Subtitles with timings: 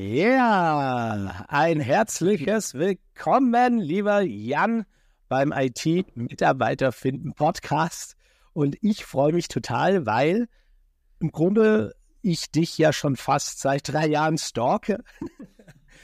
[0.00, 4.86] Ja, ein herzliches Willkommen, lieber Jan,
[5.28, 8.14] beim IT-Mitarbeiter finden Podcast.
[8.52, 10.46] Und ich freue mich total, weil
[11.18, 15.02] im Grunde ich dich ja schon fast seit drei Jahren stalke.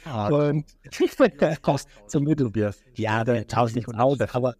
[0.06, 0.66] Ah, und
[2.08, 2.74] zum Mittelbier.
[2.94, 4.54] Ja, der tauscht nicht aus, aber,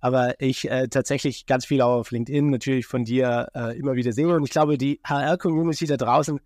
[0.00, 4.28] aber ich äh, tatsächlich ganz viel auf LinkedIn natürlich von dir äh, immer wieder sehe.
[4.28, 6.38] Und ich glaube, die HR-Community da draußen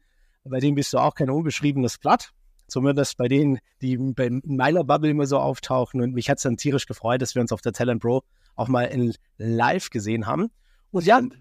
[0.49, 2.31] bei denen bist du auch kein unbeschriebenes Blatt.
[2.67, 6.03] Zumindest bei denen, die in meiner Bubble immer so auftauchen.
[6.03, 8.23] Und mich hat es dann tierisch gefreut, dass wir uns auf der Talent Pro
[8.57, 10.51] auch mal in live gesehen haben.
[10.91, 11.35] Und Jan,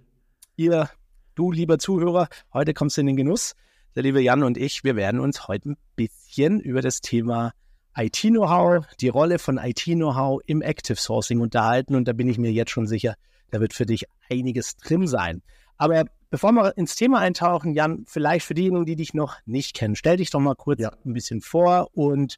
[0.55, 0.89] ihr,
[1.35, 3.55] du lieber Zuhörer, heute kommst du in den Genuss.
[3.95, 7.51] Der liebe Jan und ich, wir werden uns heute ein bisschen über das Thema
[7.95, 11.95] IT-Know-how, die Rolle von IT-Know-how im Active Sourcing unterhalten.
[11.95, 13.15] Und da bin ich mir jetzt schon sicher,
[13.49, 15.41] da wird für dich einiges drin sein.
[15.77, 19.95] Aber bevor wir ins Thema eintauchen, Jan, vielleicht für diejenigen, die dich noch nicht kennen,
[19.95, 20.91] stell dich doch mal kurz ja.
[21.05, 22.37] ein bisschen vor und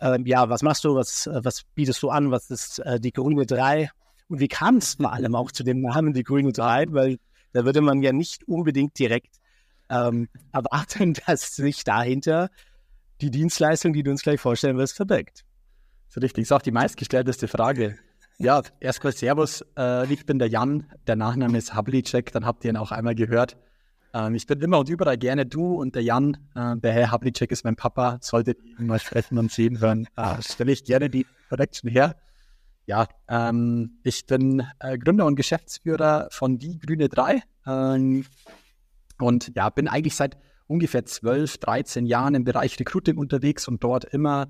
[0.00, 3.12] äh, ja, was machst du, was, äh, was bietest du an, was ist äh, die
[3.12, 3.90] Grüne 3
[4.28, 7.18] und wie kam es vor allem auch zu dem Namen die Grüne 3, weil
[7.52, 9.36] da würde man ja nicht unbedingt direkt
[9.88, 12.50] ähm, erwarten, dass sich dahinter
[13.20, 15.44] die Dienstleistung, die du uns gleich vorstellen wirst, verbirgt.
[16.08, 17.98] So richtig, ist auch die meistgestellteste Frage.
[18.42, 19.62] Ja, erstmal Servus.
[19.76, 20.86] Äh, ich bin der Jan.
[21.06, 22.32] Der Nachname ist Havlicek.
[22.32, 23.58] Dann habt ihr ihn auch einmal gehört.
[24.14, 26.38] Ähm, ich bin immer und überall gerne du und der Jan.
[26.54, 28.16] Äh, der Herr Havlicek ist mein Papa.
[28.22, 32.16] Solltet ihr ihn mal sprechen und sehen hören, äh, stelle ich gerne die Connection her.
[32.86, 37.42] Ja, ähm, ich bin äh, Gründer und Geschäftsführer von Die Grüne 3.
[37.66, 38.24] Ähm,
[39.18, 44.06] und ja, bin eigentlich seit ungefähr 12, 13 Jahren im Bereich Recruiting unterwegs und dort
[44.06, 44.46] immer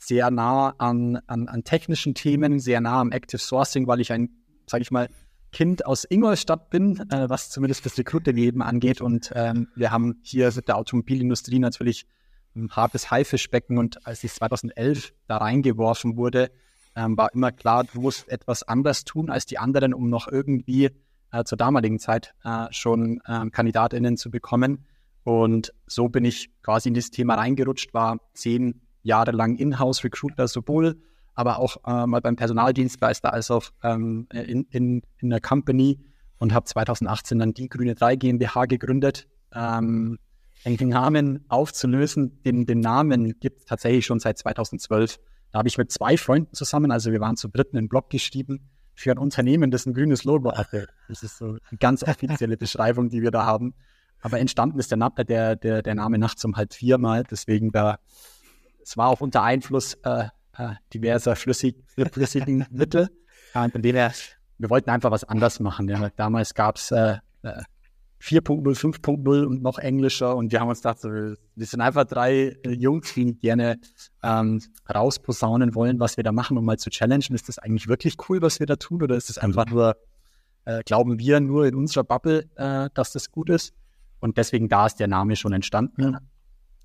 [0.00, 4.30] sehr nah an, an, an technischen Themen, sehr nah am Active Sourcing, weil ich ein,
[4.66, 5.08] sage ich mal,
[5.52, 9.00] Kind aus Ingolstadt bin, äh, was zumindest das Recruiting-Leben angeht.
[9.00, 12.06] Und ähm, wir haben hier mit der Automobilindustrie natürlich
[12.54, 13.76] ein hartes Haifischbecken.
[13.76, 16.50] Und als ich 2011 da reingeworfen wurde,
[16.96, 20.90] ähm, war immer klar, du musst etwas anders tun als die anderen, um noch irgendwie
[21.32, 24.86] äh, zur damaligen Zeit äh, schon äh, KandidatInnen zu bekommen.
[25.24, 31.00] Und so bin ich quasi in dieses Thema reingerutscht, war zehn jahrelang Inhouse-Recruiter sowohl,
[31.34, 35.98] aber auch äh, mal beim Personaldienstleister als auch ähm, in, in, in der Company
[36.38, 39.28] und habe 2018 dann die Grüne 3 GmbH gegründet.
[39.54, 40.18] Ähm,
[40.64, 45.18] den Namen aufzulösen, den, den Namen gibt es tatsächlich schon seit 2012.
[45.52, 48.68] Da habe ich mit zwei Freunden zusammen, also wir waren zu dritten einen Blog geschrieben
[48.94, 50.88] für ein Unternehmen, das ein grünes Logo hatte.
[51.08, 53.74] Das ist so eine ganz offizielle Beschreibung, die wir da haben.
[54.20, 57.24] Aber entstanden ist der, der, der, der Name nachts um halb vier mal.
[57.24, 57.98] Deswegen da
[58.82, 61.76] es war auch unter Einfluss äh, äh, diverser flüssig,
[62.12, 63.08] flüssigen Mittel.
[63.52, 64.12] Von dem her,
[64.58, 65.88] wir wollten einfach was anders machen.
[65.88, 66.10] Ja.
[66.16, 71.02] Damals gab es äh, 4.0, äh, 5.0 und noch englischer und wir haben uns gedacht,
[71.02, 73.78] wir sind einfach drei äh, Jungs, die gerne
[74.22, 74.60] ähm,
[74.92, 77.34] rausposaunen wollen, was wir da machen, um mal zu challengen.
[77.34, 79.96] Ist das eigentlich wirklich cool, was wir da tun oder ist es einfach nur,
[80.66, 83.72] äh, glauben wir nur in unserer Bubble, äh, dass das gut ist?
[84.20, 86.18] Und deswegen da ist der Name schon entstanden.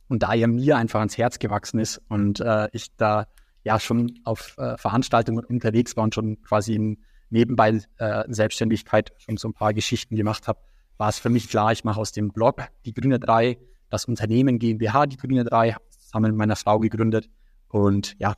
[0.08, 3.28] Und da er mir einfach ans Herz gewachsen ist und äh, ich da
[3.64, 6.98] ja schon auf äh, Veranstaltungen unterwegs war und schon quasi in
[7.30, 10.60] nebenbei äh, Selbstständigkeit schon so ein paar Geschichten gemacht habe,
[10.98, 13.58] war es für mich klar, ich mache aus dem Blog die Grüne 3,
[13.90, 17.30] das Unternehmen GmbH, die Grüne 3, zusammen mit meiner Frau gegründet.
[17.68, 18.36] Und ja,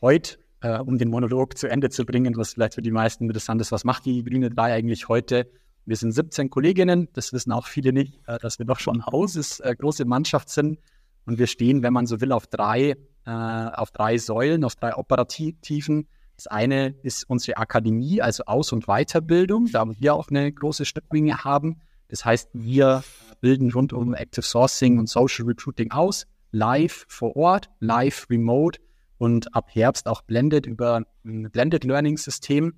[0.00, 3.60] heute, äh, um den Monolog zu Ende zu bringen, was vielleicht für die meisten interessant
[3.60, 5.50] ist, was macht die Grüne 3 eigentlich heute?
[5.86, 9.06] Wir sind 17 Kolleginnen, das wissen auch viele nicht, äh, dass wir doch schon ein
[9.06, 10.78] Haus ist, äh, große Mannschaft sind.
[11.26, 12.96] Und wir stehen, wenn man so will, auf drei,
[13.26, 16.06] äh, auf drei Säulen, auf drei Operativen.
[16.36, 21.44] Das eine ist unsere Akademie, also Aus- und Weiterbildung, da wir auch eine große Schnittmenge
[21.44, 21.80] haben.
[22.08, 23.04] Das heißt, wir
[23.40, 28.80] bilden rund um Active Sourcing und Social Recruiting aus, live vor Ort, live remote
[29.18, 32.74] und ab Herbst auch blended über ein Blended Learning System.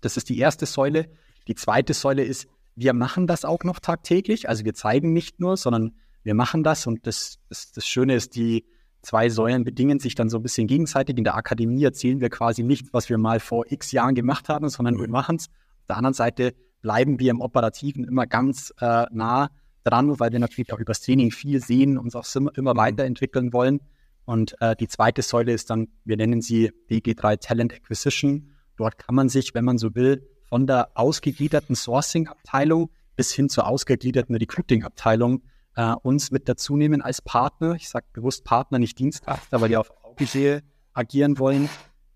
[0.00, 1.08] Das ist die erste Säule.
[1.48, 4.48] Die zweite Säule ist, wir machen das auch noch tagtäglich.
[4.48, 6.86] Also wir zeigen nicht nur, sondern wir machen das.
[6.86, 8.64] Und das, das, das Schöne ist, die
[9.02, 11.16] zwei Säulen bedingen sich dann so ein bisschen gegenseitig.
[11.16, 14.68] In der Akademie erzählen wir quasi nicht, was wir mal vor x Jahren gemacht haben,
[14.68, 15.46] sondern wir machen es.
[15.48, 19.50] Auf der anderen Seite bleiben wir im Operativen immer ganz äh, nah
[19.84, 23.80] dran, weil wir natürlich auch übers Training viel sehen, uns auch immer weiterentwickeln wollen.
[24.24, 28.50] Und äh, die zweite Säule ist dann, wir nennen sie DG3 Talent Acquisition.
[28.76, 33.66] Dort kann man sich, wenn man so will, von der ausgegliederten Sourcing-Abteilung bis hin zur
[33.66, 35.42] ausgegliederten Recruiting-Abteilung
[35.76, 37.74] äh, uns mit dazu nehmen als Partner.
[37.74, 40.62] Ich sage bewusst Partner, nicht Dienstleister, weil die auf Augenhöhe
[40.92, 41.68] agieren wollen.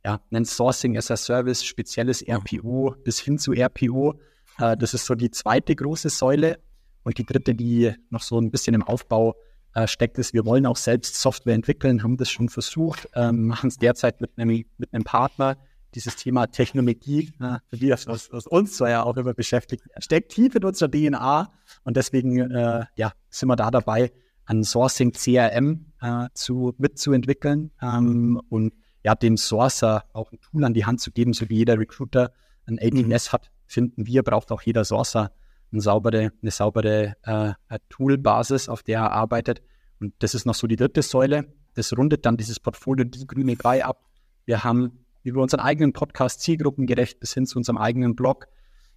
[0.05, 4.19] Ja, nennt Sourcing as a Service, spezielles RPO bis hin zu RPO.
[4.59, 6.59] Äh, das ist so die zweite große Säule.
[7.05, 9.35] Und die dritte, die noch so ein bisschen im Aufbau
[9.75, 10.33] äh, steckt es.
[10.33, 14.31] Wir wollen auch selbst Software entwickeln, haben das schon versucht, ähm, machen es derzeit mit
[14.37, 15.57] einem, mit einem Partner.
[15.95, 17.33] Dieses Thema Technologie,
[17.71, 21.53] wie das was, was uns zwar ja auch immer beschäftigt, steckt tief in unserer DNA
[21.85, 24.11] und deswegen äh, ja, sind wir da dabei,
[24.47, 28.73] ein Sourcing CRM äh, zu, mitzuentwickeln ähm, und
[29.05, 32.33] ja, dem Sourcer auch ein Tool an die Hand zu geben, so wie jeder Recruiter
[32.67, 33.33] ein ATS mhm.
[33.33, 35.33] hat, finden wir, braucht auch jeder Sourcer
[35.73, 39.63] eine saubere, eine saubere äh, Toolbasis, auf der er arbeitet.
[40.01, 41.53] Und das ist noch so die dritte Säule.
[41.75, 44.05] Das rundet dann dieses Portfolio, die grüne 3 ab.
[44.45, 48.47] Wir haben über unseren eigenen Podcast zielgruppengerecht bis hin zu unserem eigenen Blog,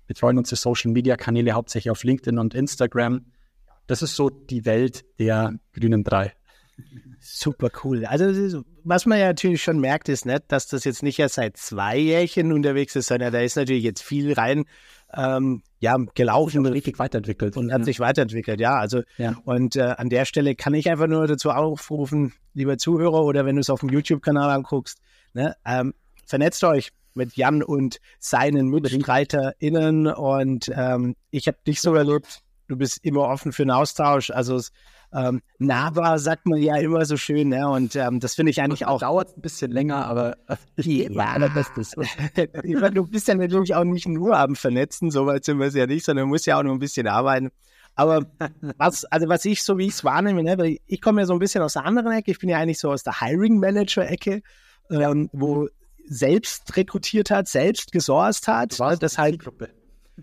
[0.07, 3.25] betreuen unsere Social Media Kanäle hauptsächlich auf LinkedIn und Instagram.
[3.87, 6.33] Das ist so die Welt der grünen drei.
[7.19, 8.05] Super cool.
[8.05, 11.57] Also was man ja natürlich schon merkt, ist nicht, dass das jetzt nicht erst seit
[11.57, 14.65] zwei Jährchen unterwegs ist, sondern da ist natürlich jetzt viel rein
[15.13, 16.65] ähm, ja, gelaufen.
[16.65, 17.57] Und richtig weiterentwickelt.
[17.57, 17.85] Und hat ja.
[17.85, 18.75] sich weiterentwickelt, ja.
[18.75, 19.35] Also ja.
[19.45, 23.55] und äh, an der Stelle kann ich einfach nur dazu aufrufen, lieber Zuhörer, oder wenn
[23.55, 24.99] du es auf dem YouTube-Kanal anguckst,
[25.33, 25.93] ne, ähm,
[26.25, 32.77] vernetzt euch mit Jan und seinen MitstreiterInnen und ähm, ich habe dich so erlebt, du
[32.77, 34.31] bist immer offen für einen Austausch.
[34.31, 34.59] Also
[35.13, 37.69] ähm, Nava sagt man ja immer so schön, ne?
[37.69, 38.99] Und ähm, das finde ich eigentlich auch.
[38.99, 40.35] Dauert ein bisschen länger, aber
[40.75, 41.91] ich ja, allerbestes.
[42.93, 45.87] du bist ja natürlich auch nicht nur am Vernetzen, so weit sind wir es ja
[45.87, 47.51] nicht, sondern du musst ja auch noch ein bisschen arbeiten.
[47.95, 48.25] Aber
[48.77, 51.33] was, also was ich so wie ich es wahrnehme, ne, weil ich komme ja so
[51.33, 54.41] ein bisschen aus der anderen Ecke, ich bin ja eigentlich so aus der Hiring Manager-Ecke,
[54.91, 55.69] ähm, wo
[56.07, 58.79] selbst rekrutiert hat, selbst gesourced hat.
[58.79, 58.99] Was?
[58.99, 59.39] Deshalb.
[59.39, 59.69] Gruppe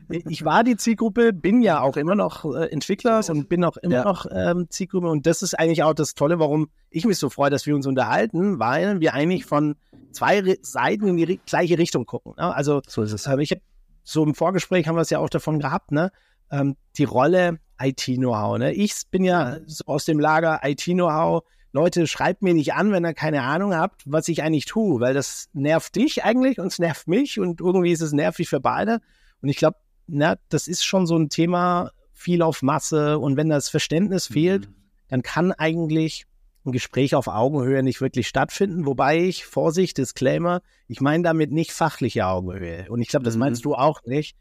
[0.08, 3.96] ich war die Zielgruppe, bin ja auch immer noch äh, Entwickler und bin auch immer
[3.96, 4.04] ja.
[4.04, 5.08] noch ähm, Zielgruppe.
[5.08, 7.86] Und das ist eigentlich auch das Tolle, warum ich mich so freue, dass wir uns
[7.86, 9.76] unterhalten, weil wir eigentlich von
[10.12, 12.34] zwei Seiten in die gleiche Richtung gucken.
[12.36, 12.54] Ne?
[12.54, 13.26] Also so ist es.
[13.26, 13.60] Äh, ich habe
[14.02, 16.10] so im Vorgespräch haben wir es ja auch davon gehabt, ne?
[16.50, 18.58] Ähm, die Rolle IT-Know-how.
[18.58, 18.72] Ne?
[18.72, 21.44] Ich bin ja aus dem Lager IT-Know-how.
[21.72, 25.14] Leute, schreibt mir nicht an, wenn ihr keine Ahnung habt, was ich eigentlich tue, weil
[25.14, 29.00] das nervt dich eigentlich und es nervt mich und irgendwie ist es nervig für beide.
[29.40, 33.18] Und ich glaube, na, das ist schon so ein Thema, viel auf Masse.
[33.18, 34.34] Und wenn das Verständnis mhm.
[34.34, 34.68] fehlt,
[35.08, 36.26] dann kann eigentlich
[36.64, 38.86] ein Gespräch auf Augenhöhe nicht wirklich stattfinden.
[38.86, 42.86] Wobei ich, Vorsicht, Disclaimer, ich meine damit nicht fachliche Augenhöhe.
[42.88, 43.70] Und ich glaube, das meinst mhm.
[43.70, 44.36] du auch nicht,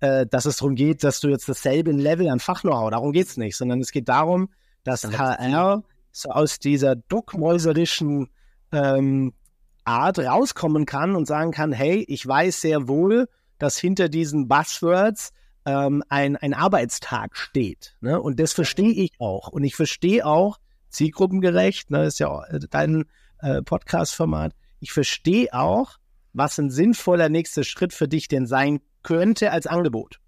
[0.00, 3.36] äh, dass es darum geht, dass du jetzt dasselbe Level an Fachknow-how, darum geht es
[3.36, 4.48] nicht, sondern es geht darum,
[4.84, 5.82] dass HR
[6.16, 8.28] so aus dieser duckmäuserischen
[8.72, 9.34] ähm,
[9.84, 13.28] Art rauskommen kann und sagen kann, hey, ich weiß sehr wohl,
[13.58, 15.32] dass hinter diesen Buzzwords
[15.66, 17.96] ähm, ein, ein Arbeitstag steht.
[18.00, 18.20] Ne?
[18.20, 19.48] Und das verstehe ich auch.
[19.48, 20.58] Und ich verstehe auch,
[20.88, 23.04] zielgruppengerecht, ne, ist ja äh, dein
[23.40, 25.98] äh, Podcast-Format, ich verstehe auch,
[26.32, 30.18] was ein sinnvoller nächster Schritt für dich denn sein könnte als Angebot.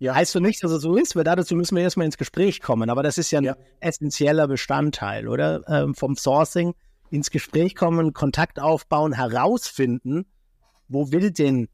[0.00, 0.14] Ja.
[0.14, 2.88] Heißt du nicht, dass es so ist, weil dazu müssen wir erstmal ins Gespräch kommen.
[2.88, 3.56] Aber das ist ja ein ja.
[3.80, 5.62] essentieller Bestandteil, oder?
[5.68, 6.74] Ähm, vom Sourcing
[7.10, 10.24] ins Gespräch kommen, Kontakt aufbauen, herausfinden,
[10.88, 11.68] wo will denn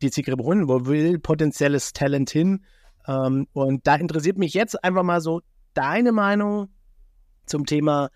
[0.00, 2.64] die Zielgruppe Runden, wo will potenzielles Talent hin?
[3.06, 5.42] Ähm, und da interessiert mich jetzt einfach mal so
[5.74, 6.70] deine Meinung
[7.44, 8.08] zum Thema,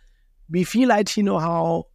[0.48, 1.86] wie viel IT-Know-how,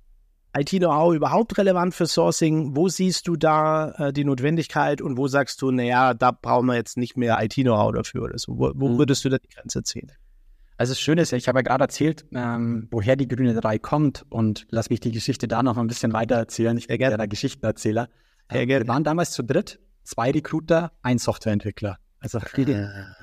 [0.59, 2.75] IT-Know-how überhaupt relevant für Sourcing?
[2.75, 6.75] Wo siehst du da äh, die Notwendigkeit und wo sagst du, naja, da brauchen wir
[6.75, 8.57] jetzt nicht mehr IT-Know-how dafür oder so?
[8.57, 8.97] Wo, wo mhm.
[8.97, 10.11] würdest du da die Grenze ziehen?
[10.77, 13.79] Also das Schöne ist ja, ich habe ja gerade erzählt, ähm, woher die grüne 3
[13.79, 16.77] kommt und lass mich die Geschichte da noch ein bisschen weiter erzählen.
[16.77, 18.09] Ich bin ja der Geschichtenerzähler.
[18.47, 21.97] Äh, wir waren damals zu dritt, zwei Recruiter, ein Softwareentwickler.
[22.19, 22.39] Also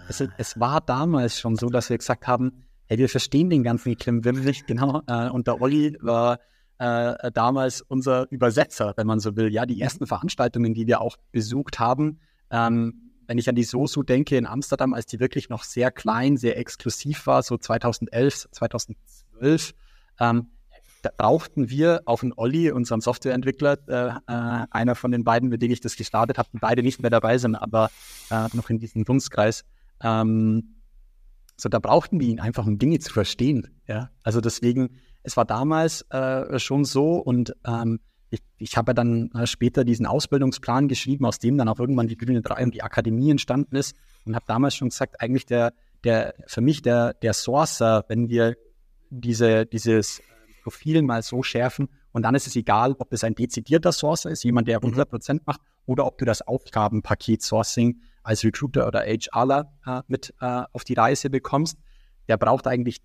[0.09, 3.97] es, es, war damals schon so, dass wir gesagt haben, hey, wir verstehen den ganzen
[3.97, 5.03] Klimbim nicht genau.
[5.07, 6.41] Äh, und der Olli war
[6.78, 9.52] äh, damals unser Übersetzer, wenn man so will.
[9.52, 14.02] Ja, die ersten Veranstaltungen, die wir auch besucht haben, ähm, wenn ich an die Sosu
[14.02, 19.75] denke in Amsterdam, als die wirklich noch sehr klein, sehr exklusiv war, so 2011, 2012,
[20.21, 20.50] ähm,
[21.02, 25.61] da brauchten wir auf einen Olli, unseren Softwareentwickler, äh, äh, einer von den beiden, mit
[25.61, 27.90] denen ich das gestartet habe, beide nicht mehr dabei sind, aber
[28.31, 29.64] äh, noch in diesem Dunstkreis.
[30.02, 30.76] Ähm,
[31.57, 33.69] so, da brauchten wir ihn einfach, um Dinge zu verstehen.
[33.87, 37.99] Ja, also deswegen, es war damals äh, schon so und ähm,
[38.31, 42.09] ich, ich habe ja dann äh, später diesen Ausbildungsplan geschrieben, aus dem dann auch irgendwann
[42.09, 45.73] die Grüne 3 und die Akademie entstanden ist und habe damals schon gesagt, eigentlich der,
[46.04, 48.57] der, für mich der, der Sourcer, wenn wir
[49.11, 50.21] diese, dieses
[50.62, 51.88] Profil mal so schärfen.
[52.12, 55.40] Und dann ist es egal, ob das ein dezidierter Sourcer ist, jemand, der 100% mhm.
[55.47, 60.85] macht, oder ob du das Aufgabenpaket Sourcing als Recruiter oder HRler äh, mit äh, auf
[60.85, 61.78] die Reise bekommst.
[62.26, 63.02] Der braucht eigentlich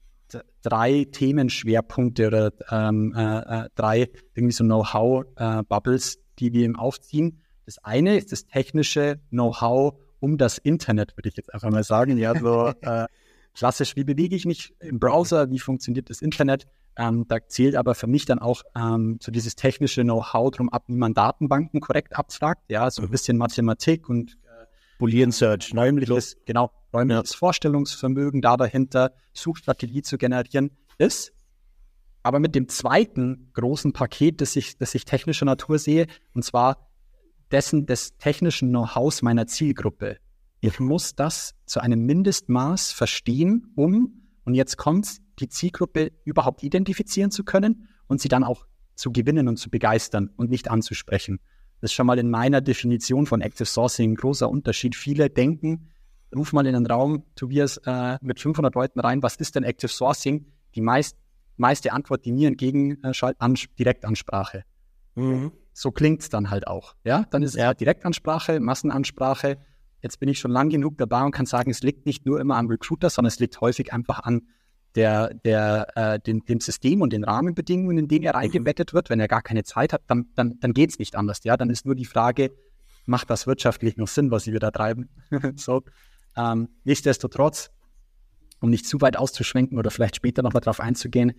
[0.62, 7.41] drei Themenschwerpunkte oder ähm, äh, äh, drei irgendwie so Know-how-Bubbles, äh, die wir ihm aufziehen.
[7.65, 12.17] Das eine ist das technische Know-how um das Internet, würde ich jetzt einfach mal sagen.
[12.17, 13.05] Ja, so äh,
[13.53, 16.67] klassisch, wie bewege ich mich im Browser, wie funktioniert das Internet.
[16.98, 20.83] Ähm, da zählt aber für mich dann auch ähm, so dieses technische Know-how drum ab,
[20.88, 22.63] wie man Datenbanken korrekt abfragt.
[22.69, 23.12] Ja, so ein mhm.
[23.12, 24.65] bisschen Mathematik und äh,
[24.98, 27.38] Boolean Search, räumliches, genau, räumliches ja.
[27.38, 31.34] Vorstellungsvermögen da dahinter, Suchstrategie zu generieren ist.
[32.24, 36.89] Aber mit dem zweiten großen Paket, das ich, das ich technischer Natur sehe, und zwar
[37.51, 40.17] dessen des technischen Know-hows meiner Zielgruppe.
[40.62, 47.31] Ich muss das zu einem Mindestmaß verstehen, um, und jetzt kommt's, die Zielgruppe überhaupt identifizieren
[47.31, 48.65] zu können und sie dann auch
[48.96, 51.39] zu gewinnen und zu begeistern und nicht anzusprechen.
[51.79, 54.96] Das ist schon mal in meiner Definition von Active Sourcing ein großer Unterschied.
[54.96, 55.89] Viele denken,
[56.36, 59.91] ruf mal in den Raum, Tobias, äh, mit 500 Leuten rein, was ist denn Active
[59.91, 60.45] Sourcing?
[60.75, 61.17] Die meist,
[61.57, 64.63] meiste Antwort, die mir entgegenschaltet, an, Direktansprache.
[65.15, 65.51] Mhm.
[65.74, 66.95] So klingt's dann halt auch.
[67.03, 69.57] Ja, dann ist es halt Direktansprache, Massenansprache
[70.01, 72.55] jetzt bin ich schon lang genug dabei und kann sagen, es liegt nicht nur immer
[72.55, 74.48] am Recruiter, sondern es liegt häufig einfach an
[74.95, 78.39] der, der, äh, dem, dem System und den Rahmenbedingungen, in denen er mhm.
[78.39, 79.09] reingebettet wird.
[79.09, 81.43] Wenn er gar keine Zeit hat, dann, dann, dann geht es nicht anders.
[81.43, 82.51] Ja, dann ist nur die Frage,
[83.05, 85.09] macht das wirtschaftlich noch Sinn, was sie wieder treiben?
[85.55, 85.83] so.
[86.39, 87.72] Ähm, nichtsdestotrotz,
[88.62, 91.34] um nicht zu weit auszuschwenken oder vielleicht später nochmal drauf einzugehen,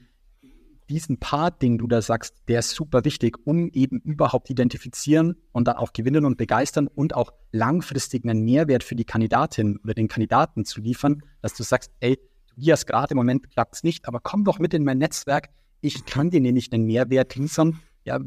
[0.90, 5.68] diesen Part, den du da sagst, der ist super wichtig, um eben überhaupt identifizieren und
[5.68, 10.08] dann auch gewinnen und begeistern und auch langfristig einen Mehrwert für die Kandidatin oder den
[10.08, 14.18] Kandidaten zu liefern, dass du sagst, ey, Tobias, gerade im Moment klappt es nicht, aber
[14.20, 15.50] komm doch mit in mein Netzwerk.
[15.80, 17.78] Ich kann dir nicht einen Mehrwert liefern.
[18.04, 18.18] Ja,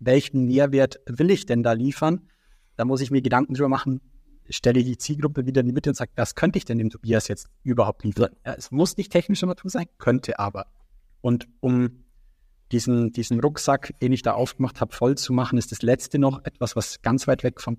[0.00, 2.28] welchen Mehrwert will ich denn da liefern?
[2.76, 4.00] Da muss ich mir Gedanken drüber machen,
[4.50, 7.28] stelle die Zielgruppe wieder in die Mitte und sage, was könnte ich denn dem Tobias
[7.28, 8.30] jetzt überhaupt liefern?
[8.44, 10.66] Ja, es muss nicht technischer Natur sein, könnte aber.
[11.20, 12.04] Und um
[12.72, 16.44] diesen, diesen Rucksack, den ich da aufgemacht habe, voll zu machen, ist das letzte noch
[16.44, 17.78] etwas, was ganz weit weg von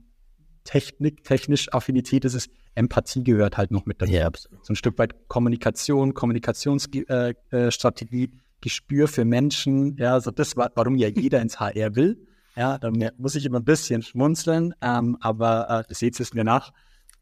[0.63, 4.11] Technik, technisch Affinität ist, ist Empathie gehört halt noch mit dazu.
[4.11, 7.05] Ja, so ein Stück weit Kommunikation, Kommunikationsstrategie,
[7.51, 8.29] äh, äh
[8.61, 12.27] Gespür für Menschen, ja, so das, warum ja jeder ins HR will.
[12.59, 16.43] Ja, da muss ich immer ein bisschen schmunzeln, ähm, aber äh, das seht es mir
[16.43, 16.73] nach.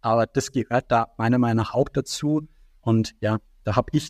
[0.02, 2.48] Aber das gehört da meiner Meinung nach auch dazu.
[2.82, 4.10] Und ja, da habe ich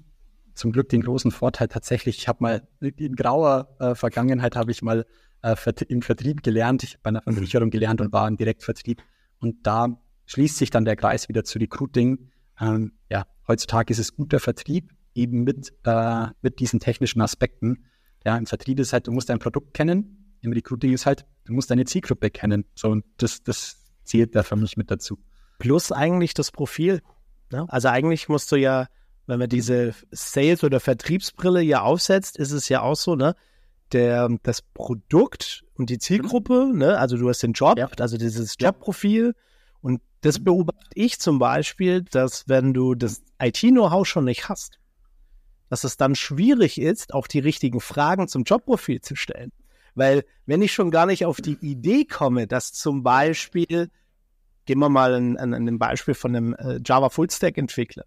[0.53, 4.81] zum Glück den großen Vorteil tatsächlich, ich habe mal in grauer äh, Vergangenheit habe ich
[4.81, 5.05] mal
[5.41, 5.55] äh,
[5.89, 9.03] im Vertrieb gelernt, ich habe bei einer Versicherung gelernt und war im Direktvertrieb
[9.39, 12.31] und da schließt sich dann der Kreis wieder zu Recruiting.
[12.57, 17.84] Ähm, ja, heutzutage ist es guter Vertrieb, eben mit, äh, mit diesen technischen Aspekten.
[18.25, 21.54] Ja, im Vertrieb ist halt, du musst dein Produkt kennen, im Recruiting ist halt, du
[21.54, 22.66] musst deine Zielgruppe kennen.
[22.75, 25.20] So, und das, das zählt da für mich mit dazu.
[25.60, 27.01] Plus eigentlich das Profil.
[27.51, 27.66] Ne?
[27.70, 28.88] Also eigentlich musst du ja
[29.27, 33.36] wenn man diese Sales- oder Vertriebsbrille ja aufsetzt, ist es ja auch so, ne?
[33.92, 36.98] Der, das Produkt und die Zielgruppe, ne?
[36.98, 37.89] Also du hast den Job, ja.
[38.00, 39.36] also dieses Jobprofil.
[39.82, 44.80] Und das beobachte ich zum Beispiel, dass wenn du das IT-Know-how schon nicht hast,
[45.70, 49.51] dass es dann schwierig ist, auch die richtigen Fragen zum Jobprofil zu stellen.
[49.98, 53.89] Weil wenn ich schon gar nicht auf die Idee komme, dass zum Beispiel,
[54.66, 58.04] gehen wir mal an, an, an ein Beispiel von einem äh, Java Fullstack Entwickler,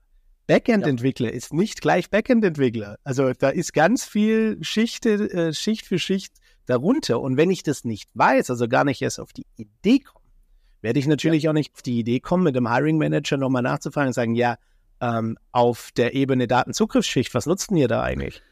[0.47, 1.35] Backend-Entwickler ja.
[1.35, 2.97] ist nicht gleich Backend-Entwickler.
[3.03, 6.35] Also da ist ganz viel Schicht, äh, Schicht für Schicht
[6.67, 7.21] darunter.
[7.21, 10.25] Und wenn ich das nicht weiß, also gar nicht erst auf die Idee komme,
[10.83, 11.51] werde ich natürlich ja.
[11.51, 14.59] auch nicht auf die Idee kommen, mit dem Hiring Manager nochmal nachzufragen und sagen, ja,
[15.01, 18.43] ähm, auf der Ebene Datenzugriffsschicht, was nutzt denn ihr da eigentlich?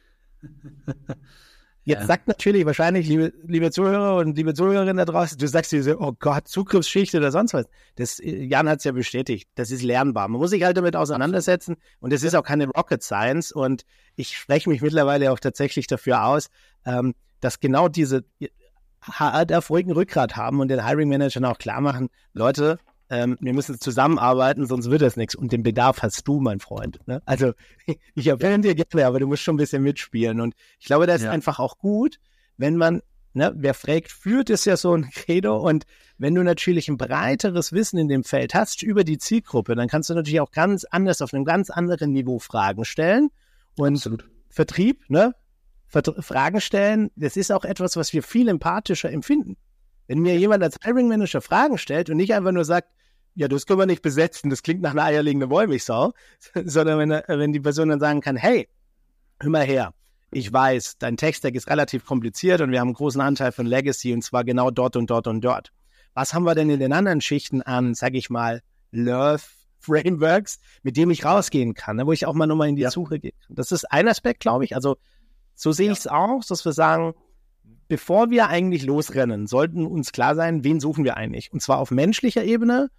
[1.88, 2.06] Jetzt ja.
[2.06, 5.98] sagt natürlich wahrscheinlich, liebe, liebe Zuhörer und liebe Zuhörerinnen da draußen, du sagst dir so,
[5.98, 7.64] oh Gott, Zugriffsschicht oder sonst was.
[7.94, 9.48] Das, äh, Jan hat es ja bestätigt.
[9.54, 10.28] Das ist lernbar.
[10.28, 13.84] Man muss sich halt damit auseinandersetzen und es ist auch keine Rocket Science und
[14.16, 16.50] ich spreche mich mittlerweile auch tatsächlich dafür aus,
[16.84, 18.22] ähm, dass genau diese
[19.00, 22.78] HR darf ruhigen Rückgrat haben und den Hiring Managern auch klar machen, Leute,
[23.10, 25.34] ähm, wir müssen zusammenarbeiten, sonst wird das nichts.
[25.34, 27.00] Und den Bedarf hast du, mein Freund.
[27.06, 27.22] Ne?
[27.24, 27.52] Also
[28.14, 30.40] ich erwähne dir gerne, aber du musst schon ein bisschen mitspielen.
[30.40, 31.30] Und ich glaube, das ist ja.
[31.30, 32.18] einfach auch gut,
[32.56, 35.56] wenn man, ne, wer fragt, führt, ist ja so ein Credo.
[35.56, 35.84] Und
[36.18, 40.10] wenn du natürlich ein breiteres Wissen in dem Feld hast über die Zielgruppe, dann kannst
[40.10, 43.30] du natürlich auch ganz anders, auf einem ganz anderen Niveau Fragen stellen.
[43.76, 44.28] Und Absolut.
[44.50, 45.34] Vertrieb, ne?
[45.86, 49.56] Fragen stellen, das ist auch etwas, was wir viel empathischer empfinden.
[50.08, 52.88] Wenn mir jemand als Hiring Manager Fragen stellt und nicht einfach nur sagt,
[53.34, 56.12] ja, das können wir nicht besetzen, das klingt nach einer eierlegenden Wollmilchsau,
[56.64, 58.68] sondern wenn, wenn die Person dann sagen kann, hey,
[59.38, 59.94] hör mal her,
[60.30, 64.12] ich weiß, dein Tech-Stack ist relativ kompliziert und wir haben einen großen Anteil von Legacy
[64.12, 65.72] und zwar genau dort und dort und dort.
[66.14, 69.42] Was haben wir denn in den anderen Schichten an, sag ich mal, Love
[69.78, 72.90] Frameworks, mit dem ich rausgehen kann, ne, wo ich auch mal nochmal in die ja.
[72.90, 73.32] Suche gehe.
[73.48, 74.74] Das ist ein Aspekt, glaube ich.
[74.74, 74.96] Also
[75.54, 75.92] so sehe ja.
[75.92, 77.14] ich es auch, dass wir sagen,
[77.88, 81.52] bevor wir eigentlich losrennen, sollten uns klar sein, wen suchen wir eigentlich.
[81.52, 82.90] Und zwar auf menschlicher Ebene,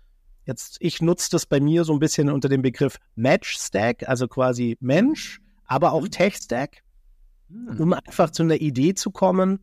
[0.45, 4.27] jetzt, ich nutze das bei mir so ein bisschen unter dem Begriff Match Stack, also
[4.27, 6.83] quasi Mensch, aber auch Tech Stack,
[7.49, 7.79] hm.
[7.79, 9.59] um einfach zu einer Idee zu kommen,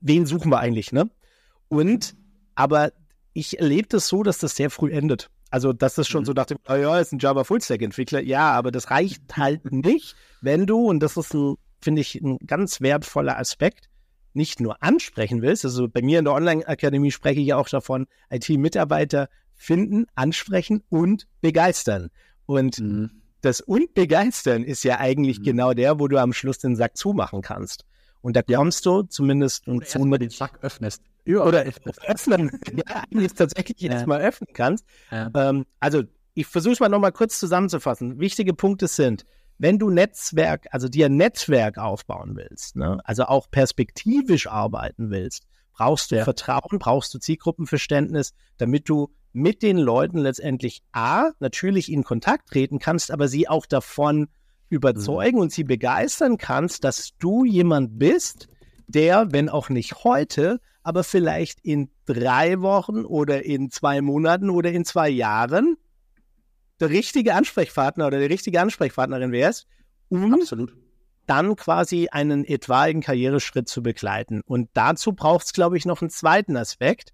[0.00, 1.10] wen suchen wir eigentlich, ne?
[1.68, 2.14] Und,
[2.54, 2.92] aber
[3.32, 5.28] ich erlebe das so, dass das sehr früh endet.
[5.50, 6.26] Also, dass das schon mhm.
[6.26, 8.20] so nach dem, oh ja, ist ein Java Fullstack-Entwickler.
[8.20, 12.38] Ja, aber das reicht halt nicht, wenn du, und das ist ein, finde ich, ein
[12.46, 13.88] ganz wertvoller Aspekt,
[14.34, 15.64] nicht nur ansprechen willst.
[15.64, 21.26] Also bei mir in der Online-Akademie spreche ich ja auch davon, IT-Mitarbeiter finden, ansprechen und
[21.40, 22.10] begeistern.
[22.46, 23.22] Und mhm.
[23.40, 25.44] das und begeistern ist ja eigentlich mhm.
[25.44, 27.84] genau der, wo du am Schluss den Sack zumachen kannst.
[28.20, 31.02] Und da kommst du zumindest und zu den Sack öffnest.
[31.26, 31.64] Ja, oder
[32.06, 33.92] öffnen, ja, eigentlich tatsächlich ja.
[33.92, 34.84] erstmal öffnen kannst.
[35.10, 35.30] Ja.
[35.34, 36.02] Ähm, also
[36.34, 38.18] ich versuche es mal nochmal kurz zusammenzufassen.
[38.18, 39.24] Wichtige Punkte sind,
[39.58, 45.44] wenn du Netzwerk, also dir ein Netzwerk aufbauen willst, ne, also auch perspektivisch arbeiten willst,
[45.72, 46.24] brauchst du ja.
[46.24, 52.78] Vertrauen, brauchst du Zielgruppenverständnis, damit du mit den Leuten letztendlich A, natürlich in Kontakt treten
[52.78, 54.28] kannst, aber sie auch davon
[54.68, 55.42] überzeugen mhm.
[55.42, 58.48] und sie begeistern kannst, dass du jemand bist,
[58.86, 64.70] der, wenn auch nicht heute, aber vielleicht in drei Wochen oder in zwei Monaten oder
[64.70, 65.76] in zwei Jahren
[66.84, 69.66] der richtige Ansprechpartner oder die richtige Ansprechpartnerin wärst,
[70.08, 70.74] um Absolut.
[71.26, 74.42] dann quasi einen etwaigen Karriereschritt zu begleiten.
[74.46, 77.12] Und dazu braucht es, glaube ich, noch einen zweiten Aspekt.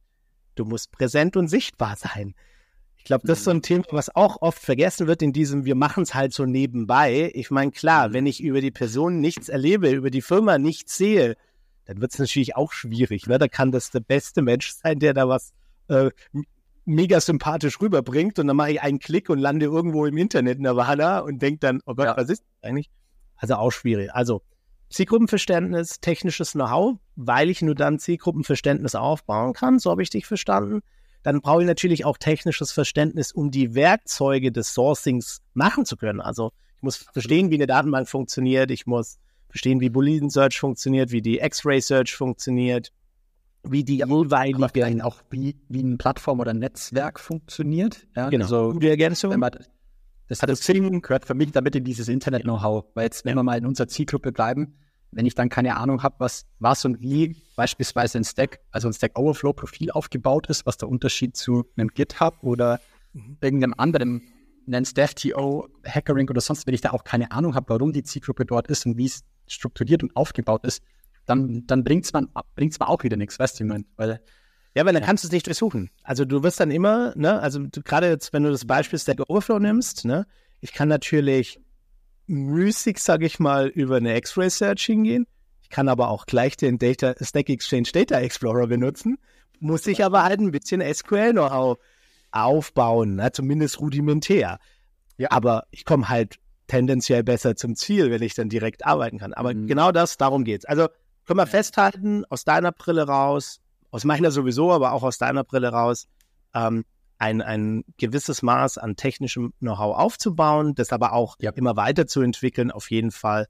[0.55, 2.35] Du musst präsent und sichtbar sein.
[2.97, 5.75] Ich glaube, das ist so ein Thema, was auch oft vergessen wird in diesem, wir
[5.75, 7.31] machen es halt so nebenbei.
[7.35, 8.13] Ich meine, klar, mhm.
[8.13, 11.37] wenn ich über die Person nichts erlebe, über die Firma nichts sehe,
[11.87, 13.27] dann wird es natürlich auch schwierig.
[13.27, 13.39] Ne?
[13.39, 15.53] Da kann das der beste Mensch sein, der da was
[15.89, 16.11] äh,
[16.91, 20.65] mega sympathisch rüberbringt und dann mache ich einen Klick und lande irgendwo im Internet in
[20.65, 22.17] der Nirvana und denke dann, oh Gott, ja.
[22.17, 22.91] was ist das eigentlich?
[23.37, 24.13] Also auch schwierig.
[24.13, 24.43] Also
[24.91, 30.81] Zielgruppenverständnis, technisches Know-how, weil ich nur dann Zielgruppenverständnis aufbauen kann, so habe ich dich verstanden.
[31.23, 36.21] Dann brauche ich natürlich auch technisches Verständnis, um die Werkzeuge des Sourcings machen zu können.
[36.21, 38.71] Also ich muss verstehen, wie eine Datenbank funktioniert.
[38.71, 39.19] Ich muss
[39.49, 42.91] verstehen, wie Boolean Search funktioniert, wie die X-Ray Search funktioniert,
[43.63, 48.07] wie die jeweilige auch wie, wie eine Plattform oder ein Netzwerk funktioniert.
[48.17, 48.29] Ja?
[48.31, 48.45] Genau.
[48.45, 49.39] Also, Gute Ergänzung.
[49.39, 49.51] Man,
[50.29, 52.85] das, das Xing gehört für mich damit in dieses Internet-Know-how.
[52.95, 54.75] Weil jetzt, wenn wir mal in unserer Zielgruppe bleiben,
[55.13, 58.93] wenn ich dann keine Ahnung habe, was, was und wie beispielsweise ein Stack, also ein
[58.93, 62.81] Stack Overflow-Profil aufgebaut ist, was der Unterschied zu einem GitHub oder
[63.13, 63.37] mhm.
[63.41, 64.23] irgendeinem anderen,
[64.67, 68.47] nenn's DevTO, Hackering oder sonst, wenn ich da auch keine Ahnung habe, warum die Zielgruppe
[68.47, 70.83] dort ist und wie es strukturiert und aufgebaut ist,
[71.31, 74.21] dann, dann bringt es man, bringt's man auch wieder nichts, weißt du, ich meine, weil
[74.75, 75.91] ja, weil dann kannst du es nicht durchsuchen.
[76.05, 79.59] Also du wirst dann immer, ne, also gerade jetzt, wenn du das Beispiel Stack Overflow
[79.59, 80.27] nimmst, ne,
[80.61, 81.61] ich kann natürlich
[82.27, 85.27] müßig, sage ich mal, über eine X-Ray Search hingehen.
[85.63, 89.19] Ich kann aber auch gleich den Data, Stack Exchange Data Explorer benutzen.
[89.59, 91.79] Muss ich aber halt ein bisschen SQL-Know-how
[92.31, 94.59] aufbauen, ne, zumindest rudimentär.
[95.17, 95.33] Ja.
[95.33, 96.37] Aber ich komme halt
[96.69, 99.33] tendenziell besser zum Ziel, wenn ich dann direkt arbeiten kann.
[99.33, 99.67] Aber mhm.
[99.67, 100.65] genau das, darum geht's.
[100.65, 100.89] Also
[101.31, 103.61] können wir festhalten, aus deiner Brille raus,
[103.93, 106.09] aus meiner sowieso, aber auch aus deiner Brille raus,
[106.55, 106.85] ähm,
[107.19, 111.53] ein, ein gewisses Maß an technischem Know-how aufzubauen, das aber auch ja.
[111.53, 113.47] immer weiterzuentwickeln, auf jeden Fall,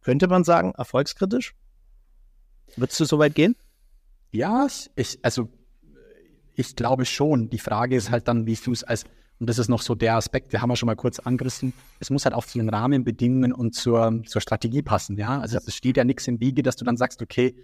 [0.00, 1.56] könnte man sagen, erfolgskritisch?
[2.76, 3.56] Würdest du so weit gehen?
[4.30, 5.48] Ja, ich, also
[6.54, 7.50] ich glaube schon.
[7.50, 9.02] Die Frage ist halt dann, wie du es als,
[9.40, 12.10] und das ist noch so der Aspekt, wir haben ja schon mal kurz angerissen, es
[12.10, 15.40] muss halt auch zu den Rahmenbedingungen und zur, zur Strategie passen, ja.
[15.40, 17.54] Also es steht ja nichts im Wege, dass du dann sagst, okay,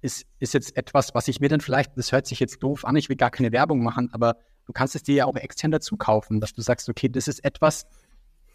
[0.00, 2.96] ist, ist jetzt etwas, was ich mir dann vielleicht, das hört sich jetzt doof an,
[2.96, 5.96] ich will gar keine Werbung machen, aber du kannst es dir ja auch extern dazu
[5.96, 7.86] kaufen, dass du sagst, okay, das ist etwas,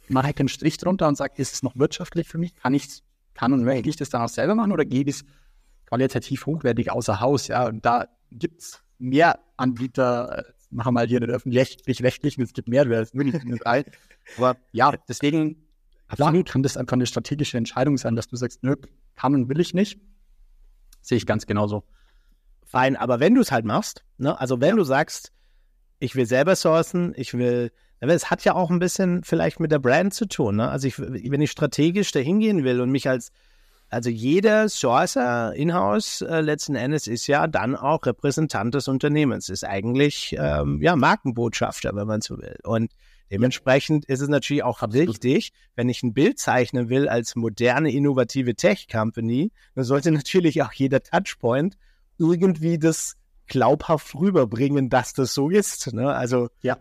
[0.09, 2.55] mache ich einen Strich drunter und sage, ist es noch wirtschaftlich für mich?
[2.55, 3.01] Kann ich,
[3.33, 5.25] kann und möchte ich das dann auch selber machen oder ich es
[5.85, 7.47] qualitativ hochwertig außer Haus?
[7.47, 12.67] Ja, und da gibt es mehr Anbieter, machen wir mal hier den öffentlich-rechtlichen, es gibt
[12.67, 13.85] mehr, das nicht rein.
[14.37, 15.67] Aber ja, deswegen
[16.07, 16.49] Absolut.
[16.49, 18.75] kann das einfach eine strategische Entscheidung sein, dass du sagst, nö,
[19.15, 19.99] kann und will ich nicht.
[21.01, 21.83] Sehe ich ganz genauso.
[22.65, 25.31] Fein, aber wenn du es halt machst, ne, also wenn du sagst,
[25.99, 29.79] ich will selber sourcen, ich will, es hat ja auch ein bisschen vielleicht mit der
[29.79, 30.57] Brand zu tun.
[30.57, 30.69] Ne?
[30.69, 33.31] Also ich, wenn ich strategisch dahin gehen will und mich als,
[33.89, 39.63] also jeder Sourcer in-house äh, letzten Endes ist ja dann auch Repräsentant des Unternehmens, ist
[39.63, 42.57] eigentlich ähm, ja Markenbotschafter, wenn man so will.
[42.63, 42.91] Und
[43.31, 45.07] dementsprechend ist es natürlich auch Absolut.
[45.07, 50.73] wichtig, wenn ich ein Bild zeichnen will als moderne, innovative Tech-Company, dann sollte natürlich auch
[50.73, 51.77] jeder Touchpoint
[52.17, 53.15] irgendwie das
[53.47, 55.93] glaubhaft rüberbringen, dass das so ist.
[55.93, 56.13] Ne?
[56.13, 56.77] Also ja.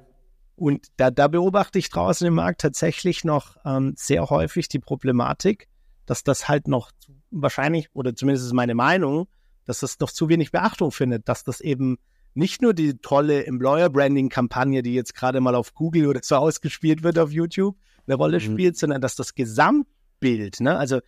[0.57, 5.69] Und da, da beobachte ich draußen im Markt tatsächlich noch ähm, sehr häufig die Problematik,
[6.07, 6.91] dass das halt noch
[7.31, 9.29] wahrscheinlich, oder zumindest ist meine Meinung,
[9.65, 11.99] dass das noch zu wenig Beachtung findet, dass das eben
[12.35, 17.19] nicht nur die tolle Employer-Branding-Kampagne, die jetzt gerade mal auf Google oder so ausgespielt wird
[17.19, 18.43] auf YouTube, eine Rolle mhm.
[18.43, 21.01] spielt, sondern dass das Gesamtbild, ne, also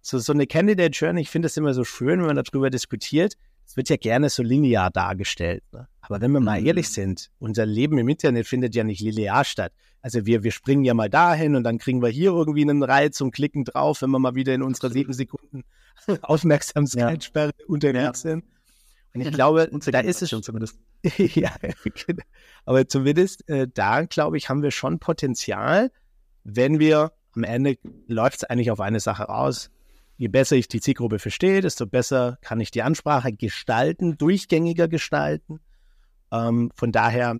[0.00, 3.34] so, so eine Candidate Journey, ich finde das immer so schön, wenn man darüber diskutiert.
[3.66, 5.64] Es wird ja gerne so linear dargestellt.
[5.72, 5.88] Ne?
[6.00, 6.66] Aber wenn wir mal mhm.
[6.66, 9.72] ehrlich sind, unser Leben im Internet findet ja nicht linear statt.
[10.00, 13.20] Also wir, wir springen ja mal dahin und dann kriegen wir hier irgendwie einen Reiz
[13.20, 15.64] und klicken drauf, wenn wir mal wieder in unserer sieben Sekunden
[16.22, 17.66] Aufmerksamkeitssperre ja.
[17.66, 18.30] unterwegs ja.
[18.30, 18.44] sind.
[19.14, 20.78] Und ich glaube, da ist es schon zumindest.
[21.16, 21.50] ja,
[22.06, 22.22] genau.
[22.66, 25.90] aber zumindest äh, da, glaube ich, haben wir schon Potenzial,
[26.44, 27.76] wenn wir am Ende
[28.06, 29.70] läuft es eigentlich auf eine Sache raus
[30.16, 35.60] je besser ich die Zielgruppe verstehe, desto besser kann ich die Ansprache gestalten, durchgängiger gestalten.
[36.32, 37.38] Ähm, von daher,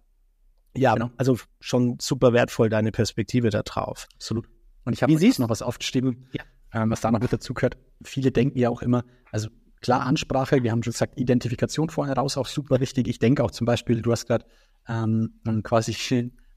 [0.77, 1.11] ja, genau.
[1.17, 4.07] also schon super wertvoll deine Perspektive da drauf.
[4.15, 4.47] Absolut.
[4.85, 6.43] Und ich habe noch was aufgeschrieben, ja.
[6.73, 7.77] ähm, was da noch mit dazu gehört.
[8.05, 9.49] Viele denken ja auch immer, also
[9.81, 13.09] klar Ansprache, wir haben schon gesagt, Identifikation vorher raus, auch super wichtig.
[13.09, 14.47] Ich denke auch zum Beispiel, du hast gerade
[14.89, 15.35] ähm,
[15.65, 15.93] quasi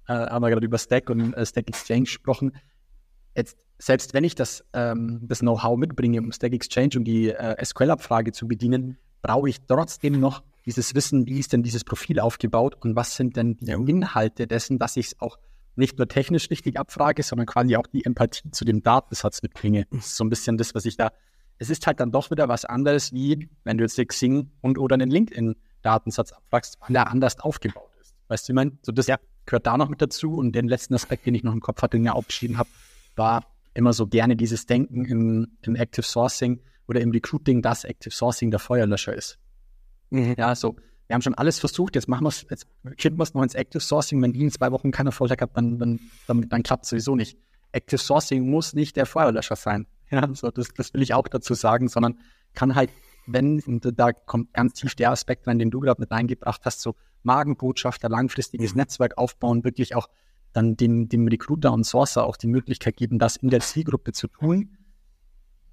[0.08, 2.52] äh, haben wir gerade über Stack und äh, Stack Exchange gesprochen.
[3.40, 7.64] Jetzt selbst wenn ich das, ähm, das Know-how mitbringe, um Stack Exchange, um die äh,
[7.64, 12.76] SQL-Abfrage zu bedienen, brauche ich trotzdem noch dieses Wissen, wie ist denn dieses Profil aufgebaut
[12.82, 15.40] und was sind denn die Inhalte dessen, dass ich es auch
[15.78, 19.88] nicht nur technisch richtig abfrage, sondern quasi auch die Empathie zu dem Datensatz mitbringe.
[19.92, 21.14] Das ist so ein bisschen das, was ich da.
[21.58, 24.78] Es ist halt dann doch wieder was anderes, wie wenn du jetzt den Xing und
[24.78, 28.14] oder einen LinkedIn-Datensatz abfragst, weil er anders aufgebaut ist.
[28.28, 29.18] Weißt du, ich meine, so das ja.
[29.46, 30.36] gehört da noch mit dazu.
[30.36, 32.70] Und den letzten Aspekt, den ich noch im Kopf hatte, den ich aufgeschrieben habe,
[33.20, 38.12] war immer so gerne dieses Denken im, im Active Sourcing oder im Recruiting, dass Active
[38.12, 39.38] Sourcing der Feuerlöscher ist.
[40.10, 40.34] Mhm.
[40.38, 40.76] Ja, so,
[41.08, 43.56] wir haben schon alles versucht, jetzt machen wir es, jetzt kippen wir es noch ins
[43.56, 44.22] Active Sourcing.
[44.22, 47.16] Wenn die in zwei Wochen keinen Erfolg hat, dann, dann, dann, dann klappt es sowieso
[47.16, 47.38] nicht.
[47.72, 49.86] Active Sourcing muss nicht der Feuerlöscher sein.
[50.12, 52.18] Ja, so, das, das will ich auch dazu sagen, sondern
[52.56, 52.90] kann halt,
[53.28, 56.82] wenn, und da kommt ganz tief der Aspekt rein, den du gerade mit reingebracht hast,
[56.82, 58.78] so Magenbotschafter, langfristiges mhm.
[58.78, 60.10] Netzwerk aufbauen, wirklich auch
[60.54, 64.28] dann dem, dem Recruiter und Sourcer auch die Möglichkeit geben, das in der Zielgruppe zu
[64.28, 64.78] tun,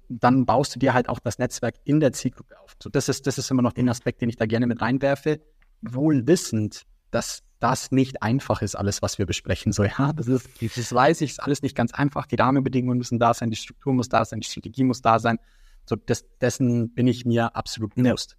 [0.09, 2.75] dann baust du dir halt auch das Netzwerk in der Zielgruppe auf.
[2.81, 5.41] So, das, ist, das ist immer noch den Aspekt, den ich da gerne mit reinwerfe,
[5.81, 9.71] wohl wissend, dass das nicht einfach ist, alles, was wir besprechen.
[9.71, 12.27] So, ja, das ist, das weiß ich, ist alles nicht ganz einfach.
[12.27, 15.39] Die Rahmenbedingungen müssen da sein, die Struktur muss da sein, die Strategie muss da sein.
[15.85, 18.37] So, das, dessen bin ich mir absolut bewusst.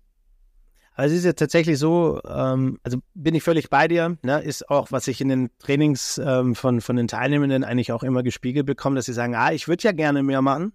[0.99, 4.41] Also es ist ja tatsächlich so, ähm, also bin ich völlig bei dir, ne?
[4.41, 8.25] ist auch, was ich in den Trainings ähm, von, von den Teilnehmenden eigentlich auch immer
[8.25, 10.73] gespiegelt bekomme, dass sie sagen, ah, ich würde ja gerne mehr machen,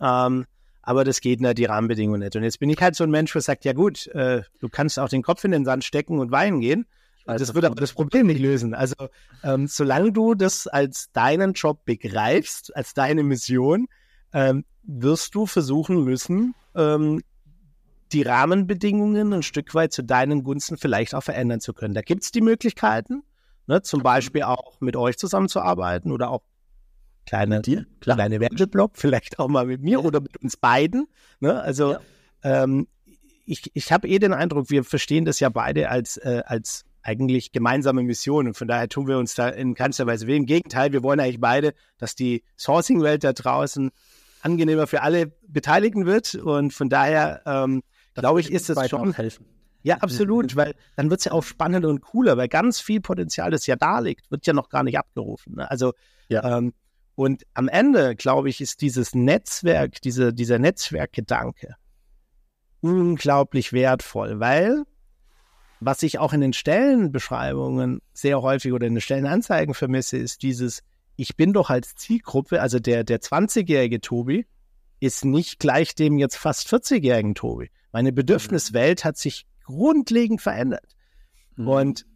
[0.00, 0.46] ähm,
[0.80, 2.36] aber das geht nicht, die Rahmenbedingungen nicht.
[2.36, 4.96] Und jetzt bin ich halt so ein Mensch, der sagt, ja gut, äh, du kannst
[5.00, 6.86] auch den Kopf in den Sand stecken und weinen gehen.
[7.26, 8.74] Also das würde aber das Problem nicht lösen.
[8.74, 8.94] Also
[9.42, 13.88] ähm, solange du das als deinen Job begreifst, als deine Mission,
[14.32, 17.22] ähm, wirst du versuchen müssen, ähm,
[18.12, 21.94] die Rahmenbedingungen ein Stück weit zu deinen Gunsten vielleicht auch verändern zu können.
[21.94, 23.22] Da gibt es die Möglichkeiten,
[23.66, 26.42] ne, zum Beispiel auch mit euch zusammenzuarbeiten oder auch
[27.26, 27.86] kleine, Dir?
[28.00, 30.04] kleine Werbeblock, vielleicht auch mal mit mir ja.
[30.04, 31.06] oder mit uns beiden.
[31.40, 31.60] Ne?
[31.60, 32.00] Also ja.
[32.42, 32.86] ähm,
[33.46, 37.52] ich, ich habe eh den Eindruck, wir verstehen das ja beide als, äh, als eigentlich
[37.52, 40.36] gemeinsame Mission und von daher tun wir uns da in keinster Weise weh.
[40.36, 43.90] Im Gegenteil, wir wollen eigentlich beide, dass die Sourcing-Welt da draußen
[44.40, 47.82] angenehmer für alle Beteiligten wird und von daher ähm,
[48.14, 49.12] glaube ich, ist es schon.
[49.12, 49.46] Helfen.
[49.82, 53.50] Ja, absolut, weil dann wird es ja auch spannender und cooler, weil ganz viel Potenzial,
[53.50, 55.56] das ja da liegt, wird ja noch gar nicht abgerufen.
[55.56, 55.70] Ne?
[55.70, 55.92] Also,
[56.28, 56.58] ja.
[56.58, 56.72] ähm,
[57.16, 61.76] und am Ende, glaube ich, ist dieses Netzwerk, diese, dieser Netzwerkgedanke
[62.80, 64.84] unglaublich wertvoll, weil
[65.80, 70.82] was ich auch in den Stellenbeschreibungen sehr häufig oder in den Stellenanzeigen vermisse, ist dieses,
[71.16, 74.46] ich bin doch als Zielgruppe, also der, der 20-jährige Tobi,
[75.00, 77.70] ist nicht gleich dem jetzt fast 40-jährigen Tobi.
[77.94, 80.96] Meine Bedürfniswelt hat sich grundlegend verändert.
[81.54, 81.68] Mhm.
[81.68, 82.06] Und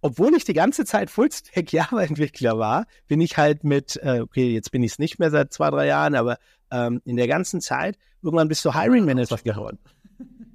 [0.00, 4.70] obwohl ich die ganze Zeit Fullstack Java-Entwickler war, bin ich halt mit, äh, okay, jetzt
[4.70, 6.38] bin ich es nicht mehr seit zwei, drei Jahren, aber
[6.70, 9.78] ähm, in der ganzen Zeit, irgendwann bist du Hiring Manager geworden.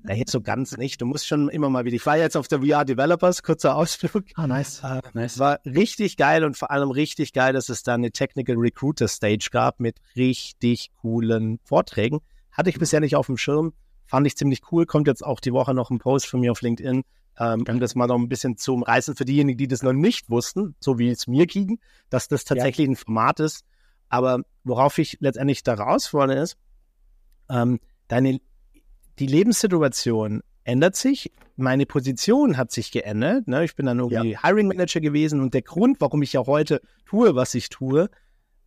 [0.08, 1.00] Ja, jetzt so ganz nicht.
[1.00, 1.96] Du musst schon immer mal wieder.
[1.96, 4.24] Ich war jetzt auf der VR Developers, kurzer Ausflug.
[4.34, 4.82] Ah, nice.
[4.84, 5.38] Äh, nice.
[5.38, 9.50] War richtig geil und vor allem richtig geil, dass es da eine Technical Recruiter Stage
[9.52, 12.22] gab mit richtig coolen Vorträgen.
[12.52, 13.74] Hatte ich bisher nicht auf dem Schirm.
[14.12, 14.86] Fand ich ziemlich cool.
[14.86, 17.04] Kommt jetzt auch die Woche noch ein Post von mir auf LinkedIn,
[17.40, 20.30] ähm, um das mal noch ein bisschen zu umreißen für diejenigen, die das noch nicht
[20.30, 22.92] wussten, so wie es mir ging, dass das tatsächlich ja.
[22.92, 23.64] ein Format ist.
[24.10, 26.58] Aber worauf ich letztendlich da raus wollte, ist,
[27.50, 28.42] ähm, deine,
[29.18, 31.32] die Lebenssituation ändert sich.
[31.56, 33.48] Meine Position hat sich geändert.
[33.48, 33.64] Ne?
[33.64, 34.44] Ich bin dann irgendwie ja.
[34.44, 38.10] Hiring Manager gewesen und der Grund, warum ich ja heute tue, was ich tue,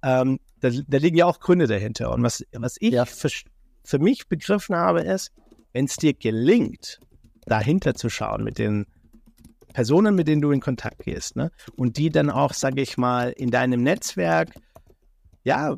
[0.03, 2.13] ähm, da, da, liegen ja auch Gründe dahinter.
[2.13, 3.05] Und was, was ich ja
[3.85, 5.33] für mich begriffen habe, ist,
[5.73, 7.01] wenn es dir gelingt,
[7.47, 8.87] dahinter zu schauen mit den
[9.75, 11.51] Personen, mit denen du in Kontakt gehst, ne?
[11.77, 14.51] Und die dann auch, sage ich mal, in deinem Netzwerk,
[15.42, 15.77] ja,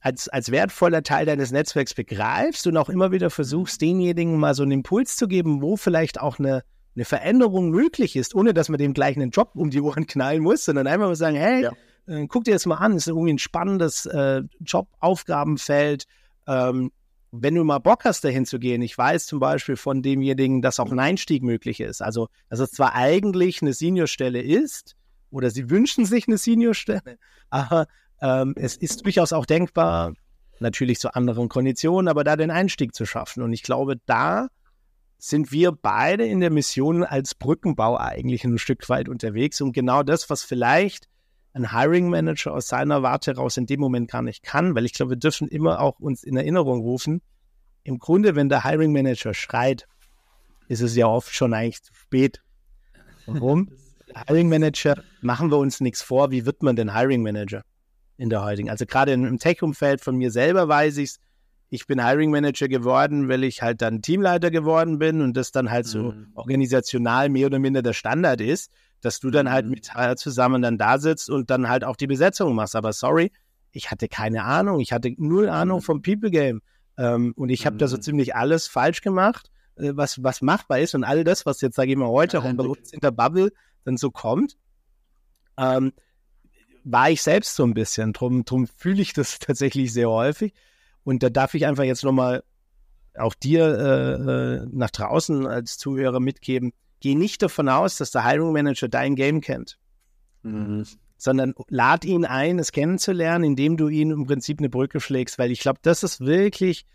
[0.00, 4.62] als, als wertvoller Teil deines Netzwerks begreifst und auch immer wieder versuchst, denjenigen mal so
[4.62, 6.62] einen Impuls zu geben, wo vielleicht auch eine,
[6.94, 10.42] eine Veränderung möglich ist, ohne dass man dem gleich einen Job um die Ohren knallen
[10.42, 11.72] muss, sondern einfach mal sagen, hey, ja.
[12.06, 16.04] äh, guck dir das mal an, ist irgendwie ein spannendes äh, Jobaufgabenfeld.
[16.46, 16.90] Ähm,
[17.42, 20.80] wenn du mal Bock hast, dahin zu gehen, ich weiß zum Beispiel von demjenigen, dass
[20.80, 22.02] auch ein Einstieg möglich ist.
[22.02, 24.96] Also, dass es zwar eigentlich eine Seniorstelle ist,
[25.30, 27.18] oder sie wünschen sich eine Seniorstelle,
[27.50, 27.86] aber
[28.20, 30.14] ähm, es ist durchaus auch denkbar,
[30.60, 33.42] natürlich zu anderen Konditionen, aber da den Einstieg zu schaffen.
[33.42, 34.48] Und ich glaube, da
[35.18, 39.60] sind wir beide in der Mission als Brückenbau eigentlich ein Stück weit unterwegs.
[39.60, 41.08] Und genau das, was vielleicht
[41.54, 44.92] ein Hiring Manager aus seiner Warte heraus in dem Moment gar nicht kann, weil ich
[44.92, 47.22] glaube, wir dürfen immer auch uns in Erinnerung rufen,
[47.84, 49.86] im Grunde, wenn der Hiring Manager schreit,
[50.68, 52.42] ist es ja oft schon eigentlich zu spät.
[53.26, 53.70] Warum?
[54.28, 57.62] Hiring Manager, machen wir uns nichts vor, wie wird man denn Hiring Manager
[58.16, 58.70] in der heutigen?
[58.70, 61.20] Also gerade im Tech-Umfeld von mir selber weiß ich es,
[61.70, 65.70] ich bin Hiring Manager geworden, weil ich halt dann Teamleiter geworden bin und das dann
[65.70, 66.28] halt so mhm.
[66.34, 68.70] organisational mehr oder minder der Standard ist
[69.04, 69.72] dass du dann halt mhm.
[69.72, 72.74] mit zusammen dann da sitzt und dann halt auch die Besetzung machst.
[72.74, 73.32] Aber sorry,
[73.72, 74.80] ich hatte keine Ahnung.
[74.80, 75.82] Ich hatte null Ahnung mhm.
[75.82, 76.62] vom People Game.
[76.96, 78.02] Ähm, und ich habe da so mhm.
[78.02, 80.94] ziemlich alles falsch gemacht, äh, was, was machbar ist.
[80.94, 83.52] Und all das, was jetzt, sage ich mal, heute auch bei uns in der Bubble
[83.84, 84.56] dann so kommt,
[85.58, 85.92] ähm,
[86.84, 88.12] war ich selbst so ein bisschen.
[88.12, 90.54] Drum, drum fühle ich das tatsächlich sehr häufig.
[91.04, 92.42] Und da darf ich einfach jetzt nochmal
[93.16, 98.24] auch dir äh, äh, nach draußen als Zuhörer mitgeben, geh nicht davon aus, dass der
[98.24, 99.78] Hiring Manager dein Game kennt.
[100.42, 100.84] Mhm.
[101.16, 105.52] Sondern lad ihn ein, es kennenzulernen, indem du ihn im Prinzip eine Brücke schlägst, weil
[105.52, 106.86] ich glaube, das ist wirklich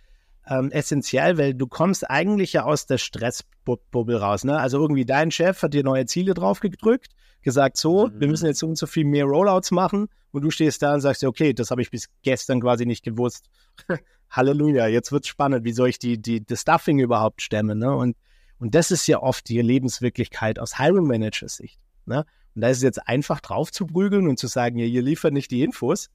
[0.49, 4.43] ähm, essentiell, weil du kommst eigentlich ja aus der Stressbubble raus.
[4.43, 4.57] Ne?
[4.57, 8.19] Also irgendwie dein Chef hat dir neue Ziele drauf gedrückt, gesagt, so, mhm.
[8.19, 11.01] wir müssen jetzt so und so viel mehr Rollouts machen und du stehst da und
[11.01, 13.49] sagst, okay, das habe ich bis gestern quasi nicht gewusst.
[14.29, 17.79] Halleluja, jetzt wird es spannend, wie soll ich die, die, das Stuffing überhaupt stemmen?
[17.79, 17.95] Ne?
[17.95, 18.15] Und
[18.59, 21.79] und das ist ja oft die Lebenswirklichkeit aus Hiring Managers Sicht.
[22.05, 22.25] Ne?
[22.55, 25.33] Und da ist es jetzt einfach drauf zu prügeln und zu sagen, ja, ihr liefert
[25.33, 26.09] nicht die Infos.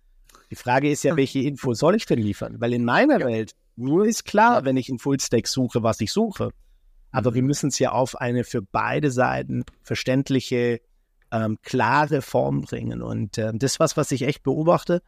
[0.51, 2.61] Die Frage ist ja, welche Info soll ich denn liefern?
[2.61, 3.27] Weil in meiner ja.
[3.27, 6.51] Welt nur ist klar, wenn ich in Fullstack suche, was ich suche.
[7.11, 7.35] Aber mhm.
[7.35, 10.81] wir müssen es ja auf eine für beide Seiten verständliche,
[11.33, 13.03] ähm, klare Form bringen.
[13.03, 15.03] Und äh, das ist was, was ich echt beobachte,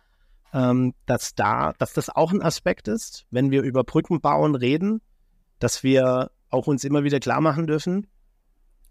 [0.52, 5.00] ähm, dass da, dass das auch ein Aspekt ist, wenn wir über Brückenbauen reden,
[5.58, 8.06] dass wir auch uns immer wieder klar machen dürfen,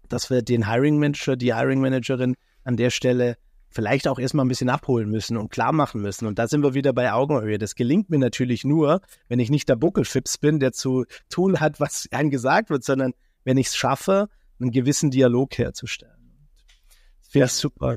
[0.08, 3.36] dass wir den Hiring Manager, die Hiring Managerin an der Stelle
[3.68, 6.26] vielleicht auch erstmal ein bisschen abholen müssen und klar machen müssen.
[6.26, 7.58] Und da sind wir wieder bei Augenhöhe.
[7.58, 11.80] Das gelingt mir natürlich nur, wenn ich nicht der Buckelfips bin, der zu tun hat,
[11.80, 13.12] was einem gesagt wird, sondern
[13.44, 14.28] wenn ich es schaffe,
[14.60, 16.12] einen gewissen Dialog herzustellen.
[17.22, 17.96] Das wäre super.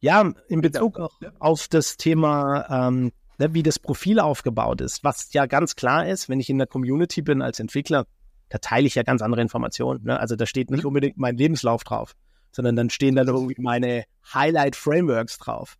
[0.00, 5.32] Ja, in Bezug auch auf das Thema, ähm, ne, wie das Profil aufgebaut ist, was
[5.32, 8.06] ja ganz klar ist, wenn ich in der Community bin als Entwickler,
[8.48, 10.04] da teile ich ja ganz andere Informationen.
[10.04, 10.18] Ne?
[10.20, 10.88] Also da steht nicht mhm.
[10.88, 12.14] unbedingt mein Lebenslauf drauf,
[12.56, 15.76] sondern dann stehen dann irgendwie meine Highlight-Frameworks drauf.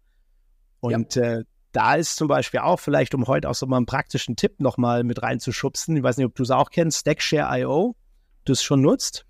[0.80, 1.22] Und ja.
[1.22, 4.60] äh, da ist zum Beispiel auch vielleicht, um heute auch so mal einen praktischen Tipp
[4.60, 7.96] nochmal mit reinzuschubsen, ich weiß nicht, ob du es auch kennst, Stackshare.io,
[8.44, 9.24] du es schon nutzt.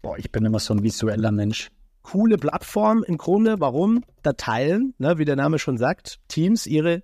[0.00, 1.68] Boah, ich bin immer so ein visueller Mensch.
[2.00, 3.60] Coole Plattform im Grunde.
[3.60, 4.02] Warum?
[4.22, 7.02] Da teilen, ne, wie der Name schon sagt, Teams ihre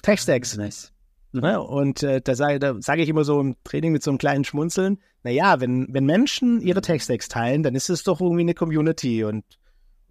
[0.00, 0.56] Tech-Stacks.
[0.56, 0.90] Nice.
[1.40, 1.60] Ne?
[1.60, 4.44] Und äh, da sage da sag ich immer so im Training mit so einem kleinen
[4.44, 9.24] Schmunzeln, naja, wenn, wenn Menschen ihre Tech-Stacks teilen, dann ist es doch irgendwie eine Community
[9.24, 9.44] und,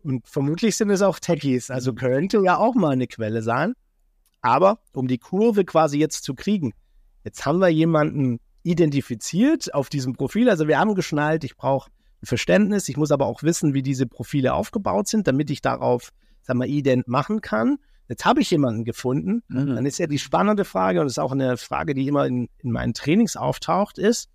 [0.03, 1.95] und vermutlich sind es auch Techies, also mhm.
[1.95, 3.73] könnte ja auch mal eine Quelle sein.
[4.41, 6.73] Aber um die Kurve quasi jetzt zu kriegen,
[7.23, 11.89] jetzt haben wir jemanden identifiziert auf diesem Profil, also wir haben geschnallt, ich brauche
[12.21, 16.11] ein Verständnis, ich muss aber auch wissen, wie diese Profile aufgebaut sind, damit ich darauf,
[16.41, 17.77] sagen wir, ident machen kann.
[18.07, 19.43] Jetzt habe ich jemanden gefunden.
[19.47, 19.75] Mhm.
[19.75, 22.49] Dann ist ja die spannende Frage, und das ist auch eine Frage, die immer in,
[22.59, 24.29] in meinen Trainings auftaucht, ist,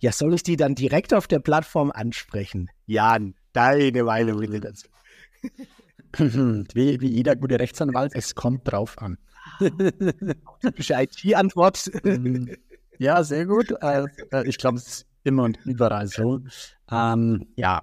[0.00, 2.68] ja, soll ich die dann direkt auf der Plattform ansprechen?
[2.86, 4.88] Jan, deine Meinung bitte dazu.
[6.16, 9.18] Wie, wie jeder gute Rechtsanwalt, es kommt drauf an.
[10.60, 11.90] Typische IT-Antwort.
[12.98, 13.74] ja, sehr gut.
[13.80, 14.06] Äh,
[14.44, 16.40] ich glaube, es ist immer und überall so.
[16.88, 17.80] Ähm, ja,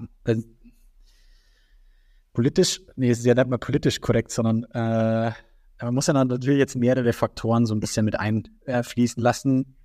[2.34, 5.32] politisch, nee, es ist ja nicht mal politisch korrekt, sondern äh,
[5.82, 9.76] man muss ja natürlich jetzt mehrere Faktoren so ein bisschen mit einfließen lassen.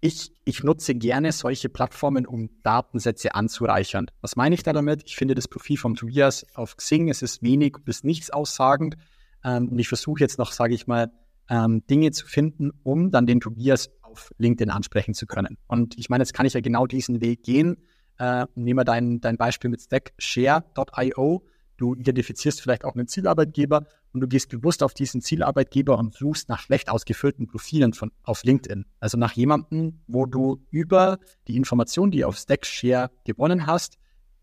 [0.00, 4.06] Ich, ich nutze gerne solche Plattformen, um Datensätze anzureichern.
[4.22, 5.02] Was meine ich da damit?
[5.04, 8.96] Ich finde das Profil von Tobias auf Xing, es ist wenig bis nichts aussagend.
[9.44, 11.12] Ähm, und ich versuche jetzt noch, sage ich mal,
[11.50, 15.58] ähm, Dinge zu finden, um dann den Tobias auf LinkedIn ansprechen zu können.
[15.66, 17.76] Und ich meine, jetzt kann ich ja genau diesen Weg gehen
[18.20, 21.42] Äh, nehmen wir dein, dein Beispiel mit Stackshare.io.
[21.78, 26.50] Du identifizierst vielleicht auch einen Zielarbeitgeber und du gehst bewusst auf diesen Zielarbeitgeber und suchst
[26.50, 28.84] nach schlecht ausgefüllten Profilen von, auf LinkedIn.
[29.00, 33.96] Also nach jemandem, wo du über die Informationen, die du auf Stackshare gewonnen hast,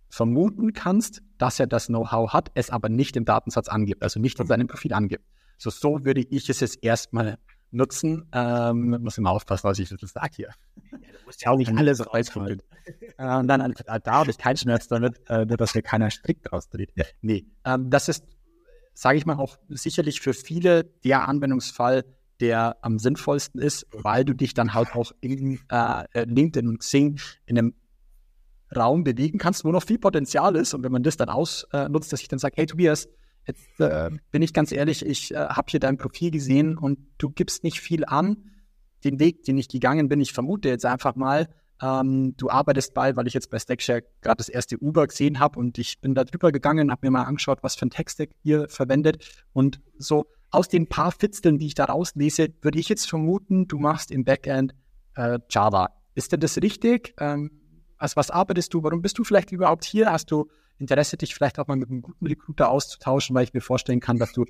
[0.09, 4.39] vermuten kannst, dass er das Know-how hat, es aber nicht im Datensatz angibt, also nicht
[4.39, 5.23] in seinem Profil angibt.
[5.59, 7.37] So, so würde ich es jetzt erstmal
[7.71, 8.27] nutzen.
[8.31, 10.49] Ähm, muss immer aufpassen, was ich das sage hier.
[10.91, 12.61] Ja, du musst ja auch nicht alles rausholen.
[13.17, 16.51] äh, und dann, äh, da habe ich keinen Schmerz damit, äh, dass mir keiner strikt
[16.51, 16.91] raustritt.
[16.95, 17.05] Ja.
[17.21, 18.25] Nee, ähm, das ist,
[18.93, 22.05] sage ich mal, auch sicherlich für viele der Anwendungsfall,
[22.39, 27.19] der am sinnvollsten ist, weil du dich dann halt auch in äh, LinkedIn und Xing
[27.45, 27.73] in einem
[28.75, 30.73] Raum bewegen kannst, wo noch viel Potenzial ist.
[30.73, 33.07] Und wenn man das dann ausnutzt, dass ich dann sage, hey Tobias,
[33.47, 37.29] jetzt äh, bin ich ganz ehrlich, ich äh, habe hier dein Profil gesehen und du
[37.29, 38.51] gibst nicht viel an.
[39.03, 41.47] Den Weg, den ich gegangen bin, ich vermute jetzt einfach mal,
[41.81, 45.59] ähm, du arbeitest bald, weil ich jetzt bei Stackshare gerade das erste Uber gesehen habe
[45.59, 48.67] und ich bin da drüber gegangen, habe mir mal angeschaut, was für ein Text-Stack ihr
[48.69, 53.67] verwendet und so aus den paar Fitzeln, die ich da rauslese, würde ich jetzt vermuten,
[53.67, 54.73] du machst im Backend
[55.15, 55.89] äh, Java.
[56.15, 57.13] Ist denn das richtig?
[57.19, 57.51] Ähm,
[57.97, 58.83] als was arbeitest du?
[58.83, 60.11] Warum bist du vielleicht überhaupt hier?
[60.11, 63.61] Hast du Interesse, dich vielleicht auch mal mit einem guten Recruiter auszutauschen, weil ich mir
[63.61, 64.45] vorstellen kann, dass du,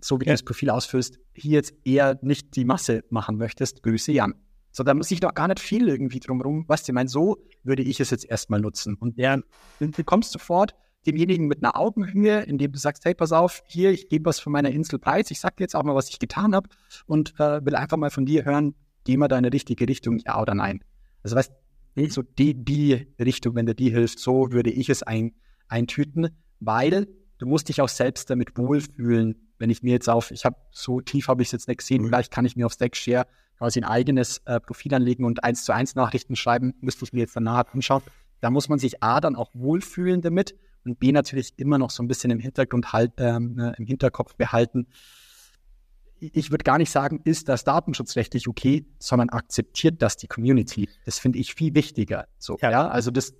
[0.00, 0.30] so wie ja.
[0.30, 3.82] du das Profil ausfüllst, hier jetzt eher nicht die Masse machen möchtest.
[3.82, 4.34] Grüße Jan.
[4.70, 6.64] So, da muss ich doch gar nicht viel irgendwie drumherum.
[6.68, 8.96] Was du meinst, so würde ich es jetzt erstmal nutzen.
[8.96, 9.38] Und ja,
[9.80, 10.74] du kommst sofort
[11.06, 14.52] demjenigen mit einer Augenhöhe, indem du sagst, hey, pass auf, hier, ich gebe was von
[14.52, 16.68] meiner Insel preis, ich sag dir jetzt auch mal, was ich getan habe
[17.06, 20.54] und äh, will einfach mal von dir hören, geh mal deine richtige Richtung, ja oder
[20.54, 20.84] nein.
[21.22, 21.52] Also weißt
[22.08, 25.32] so die, die Richtung, wenn dir die hilft, so würde ich es ein,
[25.68, 26.28] eintüten,
[26.60, 29.48] weil du musst dich auch selbst damit wohlfühlen.
[29.58, 32.02] Wenn ich mir jetzt auf, ich habe so tief habe ich es jetzt nicht gesehen,
[32.02, 32.08] mhm.
[32.08, 35.72] vielleicht kann ich mir auf Stackshare quasi ein eigenes äh, Profil anlegen und eins zu
[35.72, 38.02] eins Nachrichten schreiben, müsste ich mir jetzt danach anschauen.
[38.40, 40.54] Da muss man sich A dann auch wohlfühlen damit
[40.84, 44.36] und B natürlich immer noch so ein bisschen im Hintergrund halt, ähm, äh, im Hinterkopf
[44.36, 44.86] behalten,
[46.20, 50.88] ich würde gar nicht sagen, ist das datenschutzrechtlich okay, sondern akzeptiert das die Community.
[51.04, 52.26] Das finde ich viel wichtiger.
[52.38, 52.70] So, ja.
[52.70, 53.34] ja, also das,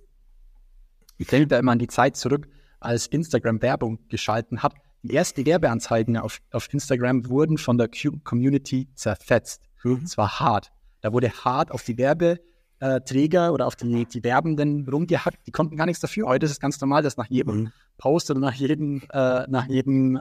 [1.17, 2.47] ich denke da immer an die Zeit zurück,
[2.79, 4.75] als Instagram Werbung geschalten hat.
[5.03, 7.89] Die ersten Werbeanzeigen auf, auf Instagram wurden von der
[8.23, 9.61] Community zerfetzt.
[9.83, 10.01] Mhm.
[10.03, 10.71] Es war hart.
[11.01, 12.39] Da wurde hart auf die Werbe,
[12.79, 15.47] äh, Träger oder auf die, die Werbenden rumgehackt.
[15.47, 16.27] Die konnten gar nichts dafür.
[16.27, 17.71] Heute ist es ganz normal, dass nach jedem mhm.
[17.97, 20.19] Post oder nach jedem, äh, nach jedem, äh,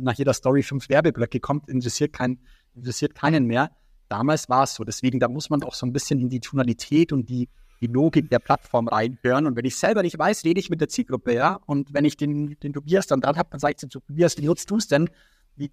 [0.00, 2.38] nach jeder Story fünf Werbeblöcke kommt, interessiert, kein,
[2.74, 3.70] interessiert keinen mehr.
[4.08, 4.84] Damals war es so.
[4.84, 7.48] Deswegen, da muss man auch so ein bisschen in die Tonalität und die,
[7.80, 9.46] die Logik der Plattform reinhören.
[9.46, 11.58] Und wenn ich selber nicht weiß, rede ich mit der Zielgruppe, ja.
[11.66, 14.46] Und wenn ich den, den Tobias dann dran habe, dann sage ich zu Tobias, wie
[14.46, 15.08] nutzt du es denn?
[15.56, 15.70] Wie,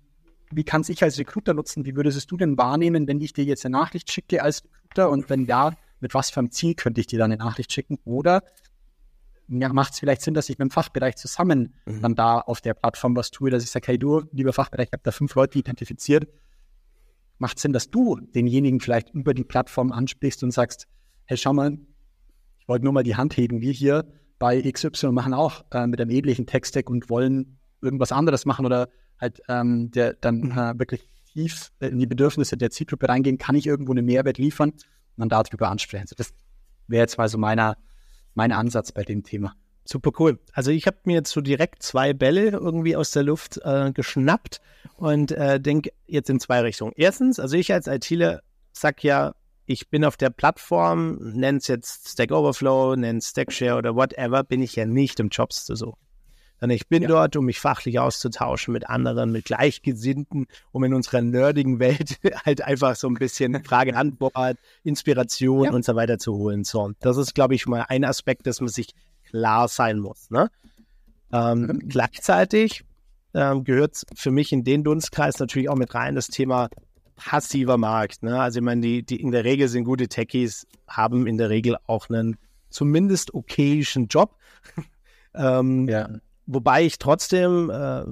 [0.51, 1.85] wie kann es ich als Recruiter nutzen?
[1.85, 5.09] Wie würdest du denn wahrnehmen, wenn ich dir jetzt eine Nachricht schicke als Recruiter?
[5.09, 5.73] Und wenn ja,
[6.05, 7.97] mit was für einem Ziel könnte ich dir dann eine Nachricht schicken?
[8.05, 8.43] Oder
[9.47, 12.01] ja, macht es vielleicht Sinn, dass ich mit dem Fachbereich zusammen mhm.
[12.03, 14.93] dann da auf der Plattform was tue, dass ich sage, hey du, lieber Fachbereich, ich
[14.93, 16.27] habe da fünf Leute identifiziert.
[17.39, 20.87] Macht Sinn, dass du denjenigen vielleicht über die Plattform ansprichst und sagst,
[21.25, 21.79] hey, schau mal,
[22.59, 23.61] ich wollte nur mal die Hand heben.
[23.61, 24.05] Wir hier
[24.37, 28.89] bei XY machen auch äh, mit einem ähnlichen Tech-Stack und wollen irgendwas anderes machen oder
[29.19, 30.51] halt ähm, der dann mhm.
[30.51, 34.73] äh, wirklich tief in die Bedürfnisse der Zielgruppe reingehen, kann ich irgendwo einen Mehrwert liefern
[35.17, 36.07] dann darüber ansprechen.
[36.17, 36.33] Das
[36.87, 37.77] wäre jetzt mal so meiner,
[38.33, 39.53] mein Ansatz bei dem Thema.
[39.83, 40.39] Super cool.
[40.53, 44.59] Also ich habe mir jetzt so direkt zwei Bälle irgendwie aus der Luft äh, geschnappt
[44.97, 46.93] und äh, denke jetzt in zwei Richtungen.
[46.95, 49.35] Erstens, also ich als ITler sag ja,
[49.67, 54.43] ich bin auf der Plattform, nenn es jetzt Stack Overflow, nenn es Stackshare oder whatever,
[54.43, 55.99] bin ich ja nicht im Jobs zu suchen.
[56.59, 57.09] Sondern ich bin ja.
[57.09, 62.61] dort, um mich fachlich auszutauschen mit anderen, mit Gleichgesinnten, um in unserer nerdigen Welt halt
[62.61, 65.71] einfach so ein bisschen Frage-Antwort, Inspiration ja.
[65.71, 66.63] und so weiter zu holen.
[66.63, 68.93] So, das ist, glaube ich, mal ein Aspekt, dass man sich
[69.29, 70.29] klar sein muss.
[70.29, 70.49] Ne?
[71.31, 71.89] Ähm, mhm.
[71.89, 72.83] Gleichzeitig
[73.33, 76.69] ähm, gehört für mich in den Dunstkreis natürlich auch mit rein das Thema
[77.15, 78.23] passiver Markt.
[78.23, 78.39] Ne?
[78.39, 81.77] Also ich meine, die, die in der Regel sind gute Techies, haben in der Regel
[81.87, 82.37] auch einen
[82.69, 84.37] zumindest okayischen Job.
[85.35, 86.09] ähm, ja.
[86.47, 88.03] Wobei ich trotzdem, äh,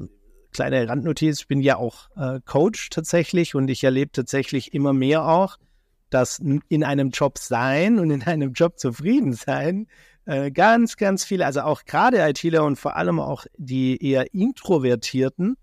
[0.52, 5.28] kleine Randnotiz, ich bin ja auch äh, Coach tatsächlich und ich erlebe tatsächlich immer mehr
[5.28, 5.58] auch,
[6.10, 9.88] dass in einem Job sein und in einem Job zufrieden sein
[10.26, 15.58] äh, ganz, ganz viele, also auch gerade ITler und vor allem auch die eher Introvertierten,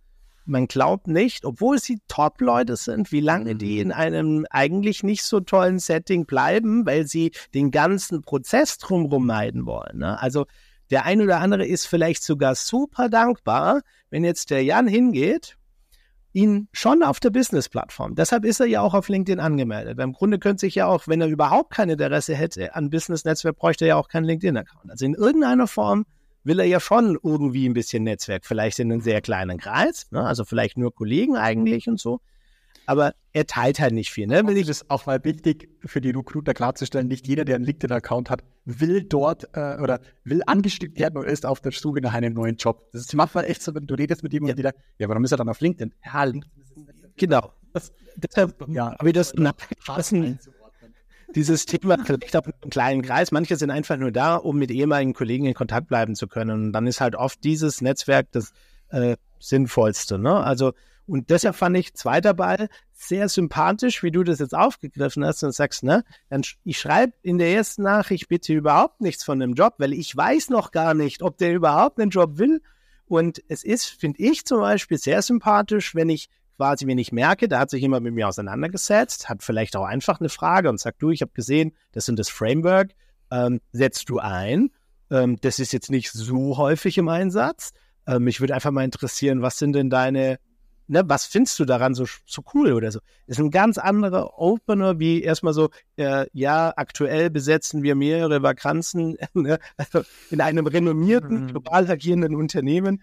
[0.44, 5.40] man glaubt nicht, obwohl sie Top-Leute sind, wie lange die in einem eigentlich nicht so
[5.40, 9.98] tollen Setting bleiben, weil sie den ganzen Prozess drumherum meiden wollen.
[9.98, 10.20] Ne?
[10.20, 10.46] Also
[10.90, 15.56] der ein oder andere ist vielleicht sogar super dankbar, wenn jetzt der Jan hingeht
[16.32, 18.14] ihn schon auf der Business-Plattform.
[18.14, 19.98] Deshalb ist er ja auch auf LinkedIn angemeldet.
[19.98, 23.84] Im Grunde könnte sich ja auch, wenn er überhaupt kein Interesse hätte an Business-Netzwerk, bräuchte
[23.84, 24.90] er ja auch keinen LinkedIn-Account.
[24.90, 26.06] Also in irgendeiner Form
[26.44, 30.24] will er ja schon irgendwie ein bisschen Netzwerk, vielleicht in einem sehr kleinen Kreis, ne?
[30.24, 32.20] also vielleicht nur Kollegen eigentlich und so
[32.86, 34.26] aber er teilt halt nicht viel.
[34.26, 34.46] Ne?
[34.46, 38.30] Will ich das auch mal wichtig für die Recruiter klarzustellen, nicht jeder, der einen LinkedIn-Account
[38.30, 42.34] hat, will dort äh, oder will angestellt werden oder ist auf der Suche nach einem
[42.34, 42.90] neuen Job.
[42.92, 44.72] Das ist manchmal echt so, wenn du redest mit jemandem, ja.
[44.98, 45.94] ja, warum ist er dann auf LinkedIn?
[46.04, 46.60] Ja, LinkedIn
[47.20, 47.52] Genau.
[47.72, 50.38] Das, deshalb ja, habe ich das nachgelassen.
[51.34, 53.30] Dieses Thema vielleicht auch einen kleinen Kreis.
[53.30, 56.50] Manche sind einfach nur da, um mit ehemaligen Kollegen in Kontakt bleiben zu können.
[56.50, 58.52] Und dann ist halt oft dieses Netzwerk das
[58.88, 60.18] äh, Sinnvollste.
[60.18, 60.34] Ne?
[60.34, 60.72] Also
[61.10, 65.52] und deshalb fand ich zweiter Ball sehr sympathisch, wie du das jetzt aufgegriffen hast und
[65.52, 69.74] sagst, ne, dann ich schreibe in der ersten Nachricht bitte überhaupt nichts von dem Job,
[69.78, 72.62] weil ich weiß noch gar nicht, ob der überhaupt einen Job will.
[73.06, 77.48] Und es ist, finde ich zum Beispiel sehr sympathisch, wenn ich quasi, wenn ich merke,
[77.48, 81.02] da hat sich jemand mit mir auseinandergesetzt, hat vielleicht auch einfach eine Frage und sagt,
[81.02, 82.92] du, ich habe gesehen, das sind das Framework,
[83.32, 84.70] ähm, setzt du ein.
[85.10, 87.72] Ähm, das ist jetzt nicht so häufig im Einsatz.
[88.06, 90.38] Ähm, mich würde einfach mal interessieren, was sind denn deine
[90.90, 93.00] ne, was findest du daran so, so cool oder so?
[93.26, 99.16] Ist ein ganz anderer Opener, wie erstmal so, äh, ja, aktuell besetzen wir mehrere Vakanzen
[99.34, 101.46] ne, also in einem renommierten, mhm.
[101.48, 103.02] global agierenden Unternehmen.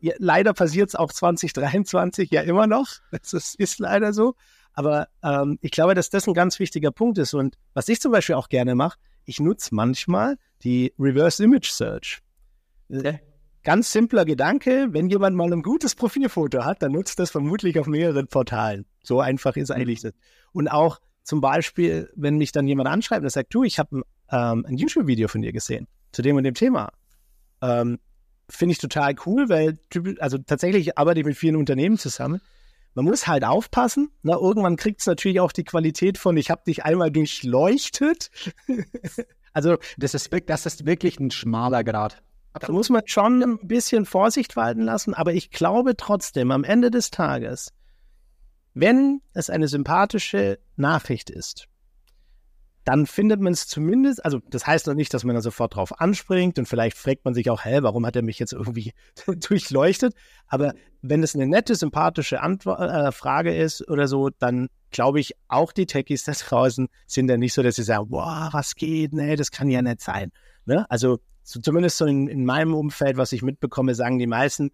[0.00, 2.88] Ja, leider passiert es auch 2023 ja immer noch.
[3.10, 4.34] Das ist, ist leider so.
[4.72, 7.34] Aber ähm, ich glaube, dass das ein ganz wichtiger Punkt ist.
[7.34, 12.20] Und was ich zum Beispiel auch gerne mache, ich nutze manchmal die Reverse Image Search.
[12.90, 13.20] Okay.
[13.64, 17.86] Ganz simpler Gedanke, wenn jemand mal ein gutes Profilfoto hat, dann nutzt das vermutlich auf
[17.86, 18.84] mehreren Portalen.
[19.02, 20.12] So einfach ist eigentlich das.
[20.52, 24.66] Und auch zum Beispiel, wenn mich dann jemand anschreibt und sagt, du, ich habe ähm,
[24.68, 26.92] ein YouTube-Video von dir gesehen zu dem und dem Thema.
[27.62, 27.98] Ähm,
[28.50, 29.78] Finde ich total cool, weil
[30.18, 32.42] also tatsächlich arbeite ich mit vielen Unternehmen zusammen.
[32.92, 34.10] Man muss halt aufpassen.
[34.22, 38.30] Na, irgendwann kriegt es natürlich auch die Qualität von, ich habe dich einmal durchleuchtet.
[39.54, 42.22] also das ist, das ist wirklich ein schmaler Grad.
[42.60, 46.90] Da muss man schon ein bisschen Vorsicht walten lassen, aber ich glaube trotzdem, am Ende
[46.90, 47.72] des Tages,
[48.74, 51.68] wenn es eine sympathische Nachricht ist,
[52.84, 56.00] dann findet man es zumindest, also das heißt noch nicht, dass man da sofort drauf
[56.00, 58.92] anspringt und vielleicht fragt man sich auch, hä, warum hat er mich jetzt irgendwie
[59.48, 60.14] durchleuchtet?
[60.46, 65.34] Aber wenn es eine nette, sympathische Antwort, äh, Frage ist oder so, dann glaube ich,
[65.48, 69.12] auch die Techies da draußen sind dann nicht so, dass sie sagen, boah, was geht?
[69.14, 70.30] Nee, das kann ja nicht sein.
[70.66, 70.88] Ne?
[70.90, 74.72] Also so zumindest so in, in meinem Umfeld, was ich mitbekomme, sagen die meisten,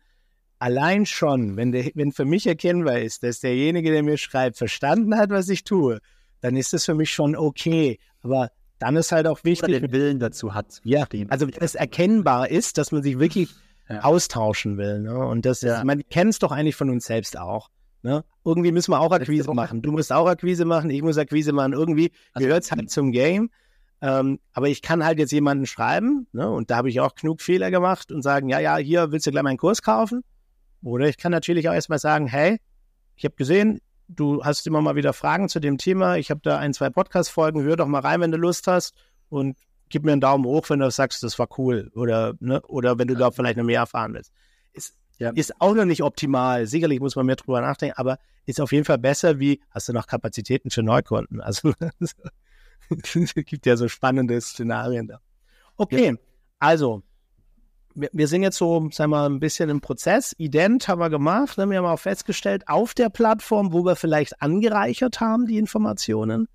[0.61, 5.17] allein schon, wenn, der, wenn für mich erkennbar ist, dass derjenige, der mir schreibt, verstanden
[5.17, 6.01] hat, was ich tue,
[6.41, 7.99] dann ist das für mich schon okay.
[8.23, 9.69] Aber dann ist halt auch wichtig.
[9.69, 10.81] Oder den Willen dazu hat.
[10.85, 13.51] Ja, also wenn es erkennbar ist, dass man sich wirklich
[13.89, 14.01] ja.
[14.03, 15.01] austauschen will.
[15.01, 15.19] Ne?
[15.19, 15.83] Und das ja.
[15.85, 17.69] man kennt es doch eigentlich von uns selbst auch.
[18.03, 18.25] Ne?
[18.45, 19.83] Irgendwie müssen wir auch Akquise machen.
[19.83, 21.73] Du musst auch Akquise machen, ich muss Akquise machen.
[21.73, 23.51] Irgendwie gehört es halt zum Game.
[24.03, 27.43] Ähm, aber ich kann halt jetzt jemanden schreiben, ne, und da habe ich auch genug
[27.43, 30.23] Fehler gemacht und sagen, ja, ja, hier willst du gleich meinen Kurs kaufen.
[30.83, 32.59] Oder ich kann natürlich auch erstmal sagen, hey,
[33.17, 36.17] ich habe gesehen, du hast immer mal wieder Fragen zu dem Thema.
[36.17, 38.95] Ich habe da ein, zwei Podcast-Folgen, hör doch mal rein, wenn du Lust hast
[39.29, 39.59] und
[39.91, 41.91] gib mir einen Daumen hoch, wenn du sagst, das war cool.
[41.95, 44.33] Oder, ne, oder wenn du da vielleicht noch mehr erfahren willst.
[44.73, 45.31] Ist, ja.
[45.31, 46.67] ist auch noch nicht optimal.
[46.67, 49.93] Sicherlich muss man mehr drüber nachdenken, aber ist auf jeden Fall besser wie, hast du
[49.93, 51.41] noch Kapazitäten für Neukunden?
[51.41, 51.75] Also
[52.89, 55.21] es gibt ja so spannende Szenarien da.
[55.77, 56.15] Okay, ja.
[56.59, 57.03] also
[57.95, 60.35] wir, wir, sind jetzt so, sagen wir mal, ein bisschen im Prozess.
[60.39, 61.59] Ident haben wir gemacht.
[61.59, 61.69] Ne?
[61.69, 66.47] Wir haben auch festgestellt, auf der Plattform, wo wir vielleicht angereichert haben, die Informationen,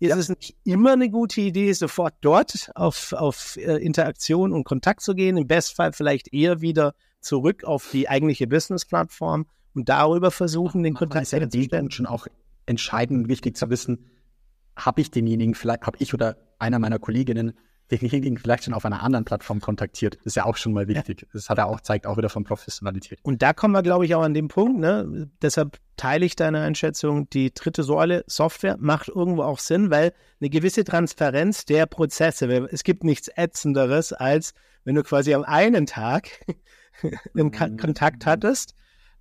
[0.00, 0.16] ist ja.
[0.16, 5.14] es nicht immer eine gute Idee, sofort dort auf, auf äh, Interaktion und Kontakt zu
[5.14, 5.36] gehen.
[5.36, 11.26] Im Bestfall vielleicht eher wieder zurück auf die eigentliche Business-Plattform und darüber versuchen, den Kontakt
[11.26, 11.90] zu stellen.
[11.90, 12.26] schon auch
[12.66, 14.10] entscheidend wichtig zu wissen,
[14.76, 17.54] habe ich denjenigen vielleicht, habe ich oder einer meiner Kolleginnen
[17.90, 20.16] denjenigen vielleicht schon auf einer anderen Plattform kontaktiert.
[20.16, 21.22] Das ist ja auch schon mal wichtig.
[21.22, 21.28] Ja.
[21.32, 23.18] Das hat er auch, zeigt auch wieder von Professionalität.
[23.22, 25.30] Und da kommen wir, glaube ich, auch an den Punkt, ne?
[25.42, 30.50] Deshalb teile ich deine Einschätzung, die dritte Säule Software macht irgendwo auch Sinn, weil eine
[30.50, 34.54] gewisse Transparenz der Prozesse, es gibt nichts Ätzenderes, als
[34.84, 36.28] wenn du quasi am einen Tag
[37.34, 37.76] einen mhm.
[37.76, 38.74] Kontakt hattest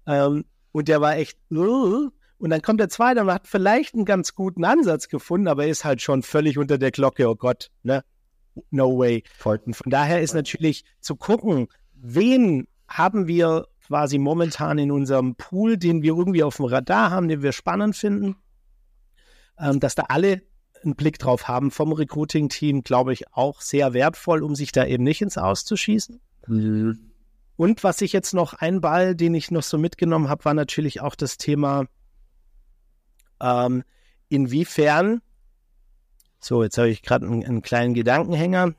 [0.07, 2.09] ähm, und der war echt, uh,
[2.43, 5.85] und dann kommt der zweite und hat vielleicht einen ganz guten Ansatz gefunden, aber ist
[5.85, 7.29] halt schon völlig unter der Glocke.
[7.29, 8.03] Oh Gott, ne?
[8.69, 9.23] No way.
[9.45, 15.77] Und von daher ist natürlich zu gucken, wen haben wir quasi momentan in unserem Pool,
[15.77, 18.35] den wir irgendwie auf dem Radar haben, den wir spannend finden,
[19.57, 20.41] ähm, dass da alle
[20.83, 25.05] einen Blick drauf haben vom Recruiting-Team, glaube ich, auch sehr wertvoll, um sich da eben
[25.05, 26.19] nicht ins Auszuschießen.
[26.47, 27.11] Mhm.
[27.55, 30.99] und was ich jetzt noch, ein Ball, den ich noch so mitgenommen habe, war natürlich
[30.99, 31.85] auch das Thema,
[33.43, 33.83] ähm,
[34.29, 35.21] inwiefern,
[36.39, 38.73] so, jetzt habe ich gerade einen, einen, kleinen Gedankenhänger.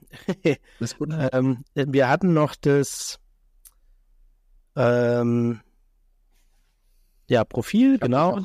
[1.32, 3.18] ähm, wir hatten noch das
[4.76, 5.60] ähm,
[7.28, 8.40] ja, Profil, ich genau.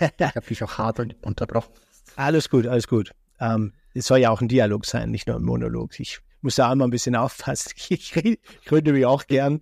[0.00, 1.72] ich habe dich auch hart unterbrochen.
[2.16, 3.12] Alles gut, alles gut.
[3.38, 5.98] Ähm, es soll ja auch ein Dialog sein, nicht nur ein Monolog.
[6.00, 7.72] Ich muss da immer ein bisschen aufpassen.
[7.88, 9.60] Ich, rede, ich rede mich auch gern.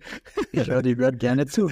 [0.51, 1.71] Ich höre die hören gerne zu.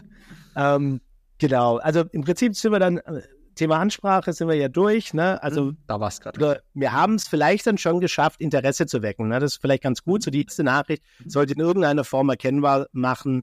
[0.56, 1.00] ähm,
[1.38, 3.22] genau, also im Prinzip sind wir dann, äh,
[3.58, 5.12] Thema Ansprache sind wir ja durch.
[5.12, 5.42] Ne?
[5.42, 5.76] Also mhm.
[5.86, 6.62] da war es gerade.
[6.74, 9.28] Wir haben es vielleicht dann schon geschafft, Interesse zu wecken.
[9.28, 9.40] Ne?
[9.40, 10.22] Das ist vielleicht ganz gut.
[10.22, 13.42] So die erste Nachricht sollte in irgendeiner Form erkennbar machen,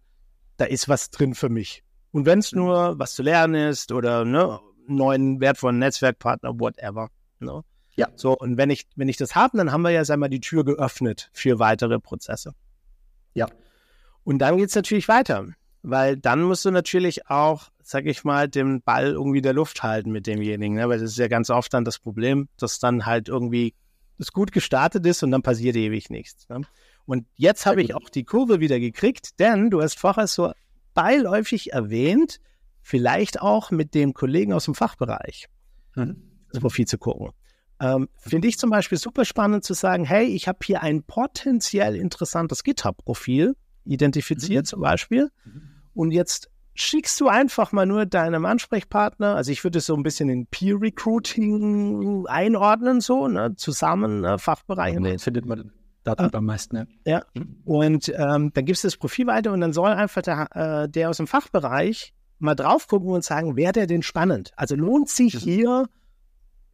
[0.57, 1.83] da ist was drin für mich.
[2.11, 2.59] Und wenn es mhm.
[2.59, 7.09] nur was zu lernen ist oder ne, neuen wertvollen Netzwerkpartner, whatever.
[7.39, 7.61] Ne?
[7.95, 8.09] Ja.
[8.15, 10.41] So, und wenn ich, wenn ich das habe, dann haben wir ja, sag mal, die
[10.41, 12.53] Tür geöffnet für weitere Prozesse.
[13.33, 13.47] Ja.
[14.23, 15.45] Und dann geht es natürlich weiter,
[15.85, 20.11] weil dann musst du natürlich auch, sag ich mal, den Ball irgendwie der Luft halten
[20.11, 20.89] mit demjenigen, ne?
[20.89, 23.75] weil das ist ja ganz oft dann das Problem, dass dann halt irgendwie
[24.17, 26.49] es gut gestartet ist und dann passiert ewig nichts.
[26.49, 26.61] Ne?
[27.05, 30.53] Und jetzt habe ich auch die Kurve wieder gekriegt, denn du hast vorher so
[30.93, 32.39] beiläufig erwähnt,
[32.81, 35.47] vielleicht auch mit dem Kollegen aus dem Fachbereich
[35.95, 36.21] mhm.
[36.51, 37.29] das Profil zu gucken.
[37.79, 41.95] Ähm, Finde ich zum Beispiel super spannend zu sagen, hey, ich habe hier ein potenziell
[41.95, 44.69] interessantes GitHub-Profil identifiziert mhm.
[44.69, 45.74] zum Beispiel mhm.
[45.95, 50.03] Und jetzt schickst du einfach mal nur deinem Ansprechpartner, also ich würde es so ein
[50.03, 54.99] bisschen in Peer Recruiting einordnen, so, ne, zusammen äh, Fachbereiche.
[54.99, 55.71] Ja, findet man
[56.03, 56.85] Daten ah, am meisten, ja.
[57.05, 57.61] Ja, mhm.
[57.63, 60.49] und ähm, dann gibst du das Profil weiter und dann soll einfach der,
[60.83, 64.51] äh, der aus dem Fachbereich mal drauf gucken und sagen, wäre der denn spannend?
[64.55, 65.87] Also lohnt sich hier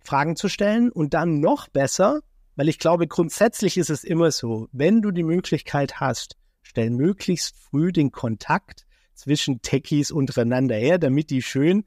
[0.03, 2.21] Fragen zu stellen und dann noch besser,
[2.55, 7.55] weil ich glaube, grundsätzlich ist es immer so, wenn du die Möglichkeit hast, stell möglichst
[7.57, 8.85] früh den Kontakt
[9.21, 11.85] zwischen Techies untereinander her, damit die schön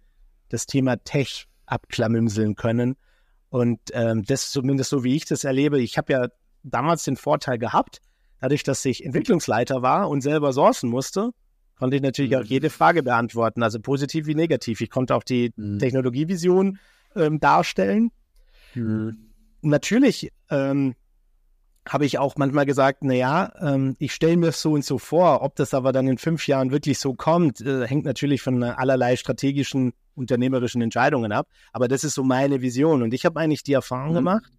[0.50, 2.94] das Thema Tech abklamümseln können.
[3.48, 5.80] Und ähm, das ist zumindest so, wie ich das erlebe.
[5.80, 6.28] Ich habe ja
[6.62, 8.00] damals den Vorteil gehabt,
[8.40, 11.30] dadurch, dass ich Entwicklungsleiter war und selber sourcen musste,
[11.76, 12.38] konnte ich natürlich mhm.
[12.38, 14.80] auch jede Frage beantworten, also positiv wie negativ.
[14.80, 15.80] Ich konnte auch die mhm.
[15.80, 16.78] Technologievision
[17.16, 18.12] ähm, darstellen.
[18.74, 19.32] Mhm.
[19.60, 20.94] Natürlich ähm,
[21.86, 25.54] habe ich auch manchmal gesagt, naja, ähm, ich stelle mir so und so vor, ob
[25.56, 29.92] das aber dann in fünf Jahren wirklich so kommt, äh, hängt natürlich von allerlei strategischen,
[30.14, 31.48] unternehmerischen Entscheidungen ab.
[31.72, 33.02] Aber das ist so meine Vision.
[33.02, 34.16] Und ich habe eigentlich die Erfahrung mhm.
[34.16, 34.52] gemacht,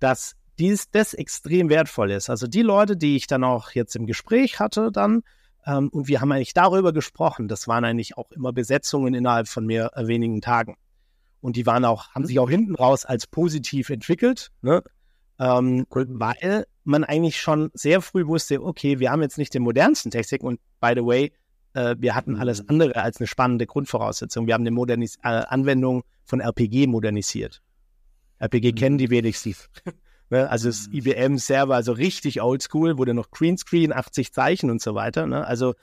[0.00, 2.28] dass dies, das extrem wertvoll ist.
[2.28, 5.22] Also die Leute, die ich dann auch jetzt im Gespräch hatte, dann,
[5.64, 9.64] ähm, und wir haben eigentlich darüber gesprochen, das waren eigentlich auch immer Besetzungen innerhalb von
[9.64, 10.76] mehr äh, wenigen Tagen.
[11.40, 14.82] Und die waren auch, haben sich auch hinten raus als positiv entwickelt, ne?
[15.38, 20.10] Ähm, weil man eigentlich schon sehr früh wusste, okay, wir haben jetzt nicht den modernsten
[20.10, 21.32] Technik und by the way,
[21.74, 22.70] äh, wir hatten alles mhm.
[22.70, 24.46] andere als eine spannende Grundvoraussetzung.
[24.46, 27.62] Wir haben eine Modernis äh, Anwendung von RPG modernisiert.
[28.38, 28.74] RPG mhm.
[28.74, 29.54] kennen die wenigsten.
[30.30, 30.48] ne?
[30.50, 30.94] Also das mhm.
[30.94, 35.26] IBM-Server, also richtig oldschool, wurde noch Greenscreen, 80 Zeichen und so weiter.
[35.26, 35.46] Ne?
[35.46, 35.74] Also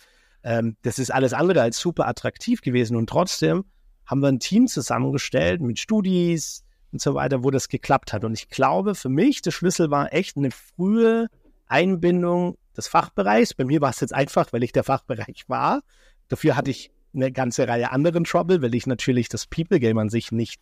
[0.43, 3.65] ähm, das ist alles andere als super attraktiv gewesen und trotzdem
[4.05, 6.64] haben wir ein Team zusammengestellt mit Studis
[6.95, 8.23] und so weiter, wo das geklappt hat.
[8.23, 11.27] Und ich glaube, für mich, der Schlüssel war echt eine frühe
[11.67, 13.53] Einbindung des Fachbereichs.
[13.53, 15.81] Bei mir war es jetzt einfach, weil ich der Fachbereich war.
[16.29, 20.09] Dafür hatte ich eine ganze Reihe anderen Trouble, weil ich natürlich das People Game an
[20.09, 20.61] sich nicht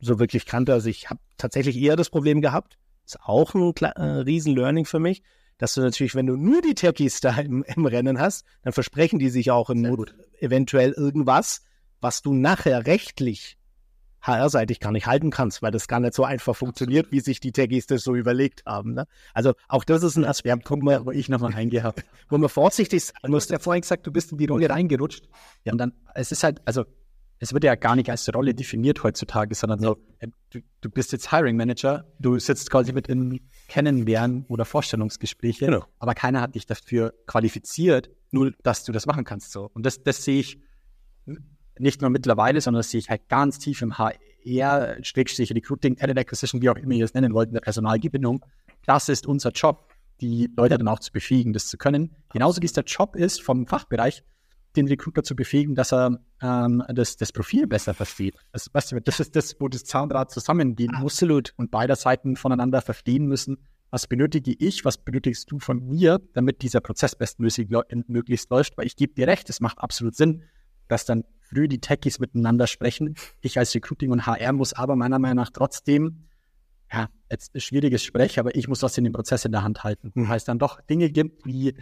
[0.00, 0.74] so wirklich kannte.
[0.74, 2.76] Also ich habe tatsächlich eher das Problem gehabt.
[3.06, 5.22] Ist auch ein äh, riesen Learning für mich,
[5.56, 9.18] dass du natürlich, wenn du nur die Techies da im, im Rennen hast, dann versprechen
[9.18, 11.62] die sich auch im Not eventuell irgendwas,
[12.02, 13.56] was du nachher rechtlich
[14.26, 17.52] HR-seitig gar nicht halten kannst, weil das gar nicht so einfach funktioniert, wie sich die
[17.52, 18.94] Techies das so überlegt haben.
[18.94, 19.06] Ne?
[19.34, 23.04] Also auch das ist ein Aspekt, wo, man, wo ich nochmal eingehabt, wo man vorsichtig
[23.04, 23.46] sein muss.
[23.46, 25.28] Du hast ja vorhin gesagt, du bist in die Rolle reingerutscht.
[25.64, 25.72] Ja.
[25.72, 26.84] Und dann, es ist halt, also
[27.38, 31.12] es wird ja gar nicht als Rolle definiert heutzutage, sondern so, äh, du, du bist
[31.12, 35.84] jetzt Hiring Manager, du sitzt quasi mit in Kennenlernen oder Vorstellungsgespräche, genau.
[35.98, 39.52] aber keiner hat dich dafür qualifiziert, nur dass du das machen kannst.
[39.52, 39.70] So.
[39.74, 40.58] Und das, das sehe ich
[41.78, 46.18] nicht nur mittlerweile, sondern das sehe ich halt ganz tief im HR, Schrägstrich Recruiting, Talent
[46.18, 48.44] Acquisition, wie auch immer ihr es nennen wollt, in der Personalgewinnung.
[48.86, 49.88] Das ist unser Job,
[50.20, 52.14] die Leute dann auch zu befähigen, das zu können.
[52.32, 54.22] Genauso wie es der Job ist, vom Fachbereich,
[54.76, 58.36] den Recruiter zu befähigen, dass er ähm, das, das Profil besser versteht.
[58.52, 62.82] Also, weißt du, das ist das, wo das Zahnrad zusammengehen muss und beide Seiten voneinander
[62.82, 63.58] verstehen müssen,
[63.90, 67.68] was benötige ich, was benötigst du von mir, damit dieser Prozess bestmöglich
[68.08, 70.42] möglichst läuft, weil ich gebe dir recht, es macht absolut Sinn,
[70.88, 73.14] dass dann früh die Techies miteinander sprechen.
[73.40, 76.28] Ich als Recruiting und HR muss aber meiner Meinung nach trotzdem,
[76.92, 79.84] ja, jetzt ein schwieriges Sprech, aber ich muss was in dem Prozess in der Hand
[79.84, 80.12] halten.
[80.14, 80.28] Mhm.
[80.28, 81.74] Weil es dann doch Dinge gibt, wie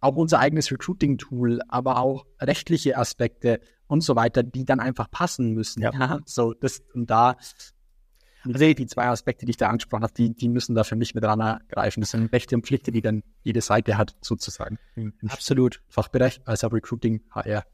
[0.00, 5.52] auch unser eigenes Recruiting-Tool, aber auch rechtliche Aspekte und so weiter, die dann einfach passen
[5.52, 5.82] müssen.
[5.82, 5.92] Ja.
[5.92, 7.36] ja so, das und da.
[8.44, 11.14] Also die zwei Aspekte, die ich da angesprochen habe, die, die müssen da für mich
[11.14, 12.00] mit greifen.
[12.00, 14.78] Das sind Rechte und Pflichten, die dann jede Seite hat, sozusagen.
[14.94, 15.82] Im, im Absolut.
[15.88, 17.64] Fachbereich, also Recruiting, HR.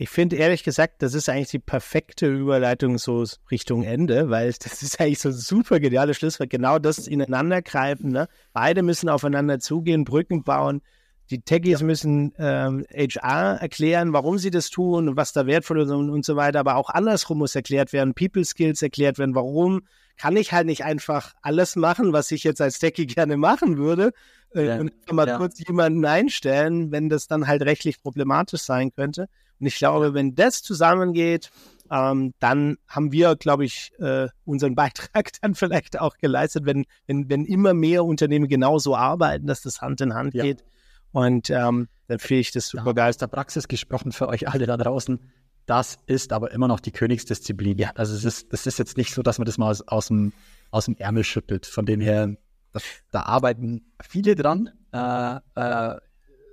[0.00, 4.82] Ich finde ehrlich gesagt, das ist eigentlich die perfekte Überleitung so Richtung Ende, weil das
[4.82, 6.48] ist eigentlich so ein super geniales Schlusswort.
[6.48, 8.10] Genau das ineinandergreifen.
[8.10, 8.26] Ne?
[8.54, 10.80] Beide müssen aufeinander zugehen, Brücken bauen.
[11.28, 11.86] Die Techies ja.
[11.86, 16.24] müssen ähm, HR erklären, warum sie das tun und was da wertvoll ist und, und
[16.24, 16.60] so weiter.
[16.60, 19.82] Aber auch andersrum muss erklärt werden, People Skills erklärt werden, warum
[20.16, 24.12] kann ich halt nicht einfach alles machen, was ich jetzt als Techie gerne machen würde
[24.54, 24.78] äh, ja.
[24.78, 25.36] und mal ja.
[25.36, 29.28] kurz jemanden einstellen, wenn das dann halt rechtlich problematisch sein könnte.
[29.60, 31.50] Und ich glaube, wenn das zusammengeht,
[31.90, 37.28] ähm, dann haben wir, glaube ich, äh, unseren Beitrag dann vielleicht auch geleistet, wenn, wenn,
[37.28, 40.44] wenn immer mehr Unternehmen genauso arbeiten, dass das Hand in Hand ja.
[40.44, 40.64] geht.
[41.12, 43.10] Und ähm, dann finde ich das super geil.
[43.10, 45.18] Aus der Praxis gesprochen für euch alle da draußen.
[45.66, 47.78] Das ist aber immer noch die Königsdisziplin.
[47.78, 47.90] Ja.
[47.94, 50.32] Also es ist, das ist jetzt nicht so, dass man das mal aus, aus, dem,
[50.70, 51.66] aus dem Ärmel schüttelt.
[51.66, 52.36] Von dem her,
[52.72, 54.70] das, da arbeiten viele dran.
[54.92, 55.96] Äh, äh,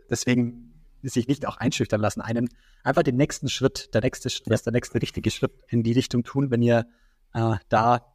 [0.10, 0.67] deswegen
[1.10, 2.22] sich nicht auch einschüchtern lassen.
[2.22, 2.50] Einen
[2.84, 4.58] einfach den nächsten Schritt, der nächste Schritt, ja.
[4.58, 6.52] der nächste richtige Schritt in die Richtung tun.
[6.52, 6.86] Wenn ihr
[7.34, 8.14] äh, da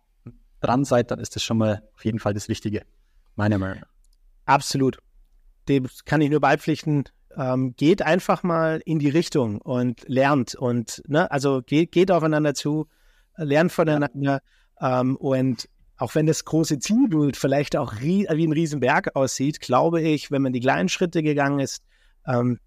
[0.61, 2.83] dran seid, dann ist das schon mal auf jeden Fall das Richtige.
[3.35, 3.89] Meiner Meinung nach.
[4.45, 4.99] Absolut.
[5.69, 7.05] Dem kann ich nur beipflichten.
[7.37, 12.53] Ähm, geht einfach mal in die Richtung und lernt und ne, also geht, geht aufeinander
[12.53, 12.89] zu,
[13.37, 14.43] lernt voneinander
[14.81, 15.01] ja.
[15.01, 15.67] ähm, und
[15.97, 20.53] auch wenn das große Zielbild vielleicht auch wie ein Riesenberg aussieht, glaube ich, wenn man
[20.53, 21.83] die kleinen Schritte gegangen ist,
[22.27, 22.59] ähm,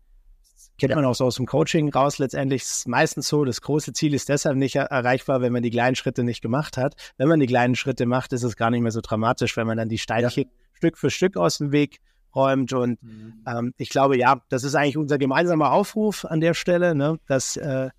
[0.77, 2.17] kennt man auch so aus dem Coaching raus.
[2.17, 5.69] Letztendlich ist es meistens so, das große Ziel ist deshalb nicht erreichbar, wenn man die
[5.69, 6.95] kleinen Schritte nicht gemacht hat.
[7.17, 9.77] Wenn man die kleinen Schritte macht, ist es gar nicht mehr so dramatisch, wenn man
[9.77, 10.49] dann die Steinchen ja.
[10.73, 11.99] Stück für Stück aus dem Weg
[12.35, 12.73] räumt.
[12.73, 13.43] Und mhm.
[13.47, 16.93] ähm, ich glaube, ja, das ist eigentlich unser gemeinsamer Aufruf an der Stelle.
[16.95, 17.19] Ne?
[17.27, 17.89] Das äh,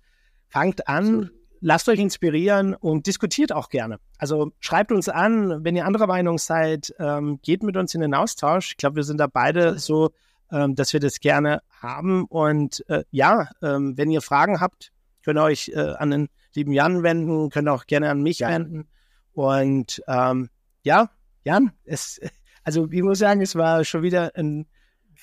[0.49, 3.97] fangt an, lasst euch inspirieren und diskutiert auch gerne.
[4.17, 8.13] Also schreibt uns an, wenn ihr anderer Meinung seid, ähm, geht mit uns in den
[8.13, 8.71] Austausch.
[8.71, 10.11] Ich glaube, wir sind da beide so
[10.51, 12.25] ähm, dass wir das gerne haben.
[12.25, 14.91] Und äh, ja, ähm, wenn ihr Fragen habt,
[15.23, 18.87] könnt ihr euch äh, an den lieben Jan wenden, könnt auch gerne an mich wenden.
[19.33, 20.49] Und ähm,
[20.83, 21.09] ja,
[21.43, 22.19] Jan, es,
[22.63, 24.67] also ich muss sagen, es war schon wieder ein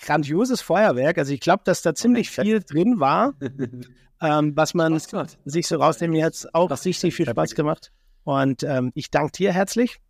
[0.01, 1.19] grandioses Feuerwerk.
[1.19, 3.35] Also ich glaube, dass da ziemlich viel drin war,
[4.21, 4.99] ähm, was man
[5.45, 7.93] sich so rausnehmen jetzt auch richtig viel Spaß gemacht.
[8.25, 10.01] Und ähm, ich danke dir herzlich,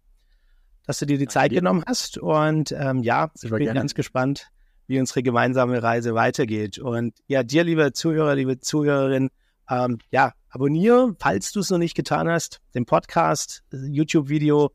[0.86, 2.18] dass du dir die Zeit genommen hast.
[2.18, 3.80] Und ähm, ja, ich bin gerne.
[3.80, 4.50] ganz gespannt,
[4.86, 6.78] wie unsere gemeinsame Reise weitergeht.
[6.78, 9.30] Und ja, dir, liebe Zuhörer, liebe Zuhörerin,
[9.68, 14.72] ähm, ja, abonniere, falls du es noch nicht getan hast, den Podcast, YouTube-Video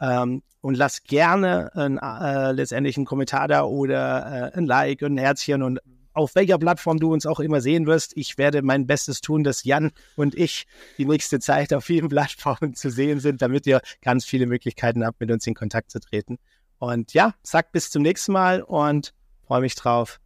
[0.00, 5.14] ähm, und lass gerne ein, äh, letztendlich einen Kommentar da oder äh, ein Like und
[5.14, 5.80] ein Herzchen und
[6.12, 8.16] auf welcher Plattform du uns auch immer sehen wirst.
[8.16, 10.66] Ich werde mein Bestes tun, dass Jan und ich
[10.98, 15.20] die nächste Zeit auf vielen Plattformen zu sehen sind, damit ihr ganz viele Möglichkeiten habt,
[15.20, 16.38] mit uns in Kontakt zu treten.
[16.78, 19.14] Und ja, sag bis zum nächsten Mal und
[19.48, 20.20] Freue mich drauf.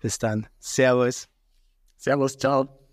[0.00, 0.46] Bis dann.
[0.58, 1.28] Servus.
[1.98, 2.83] Servus, ciao.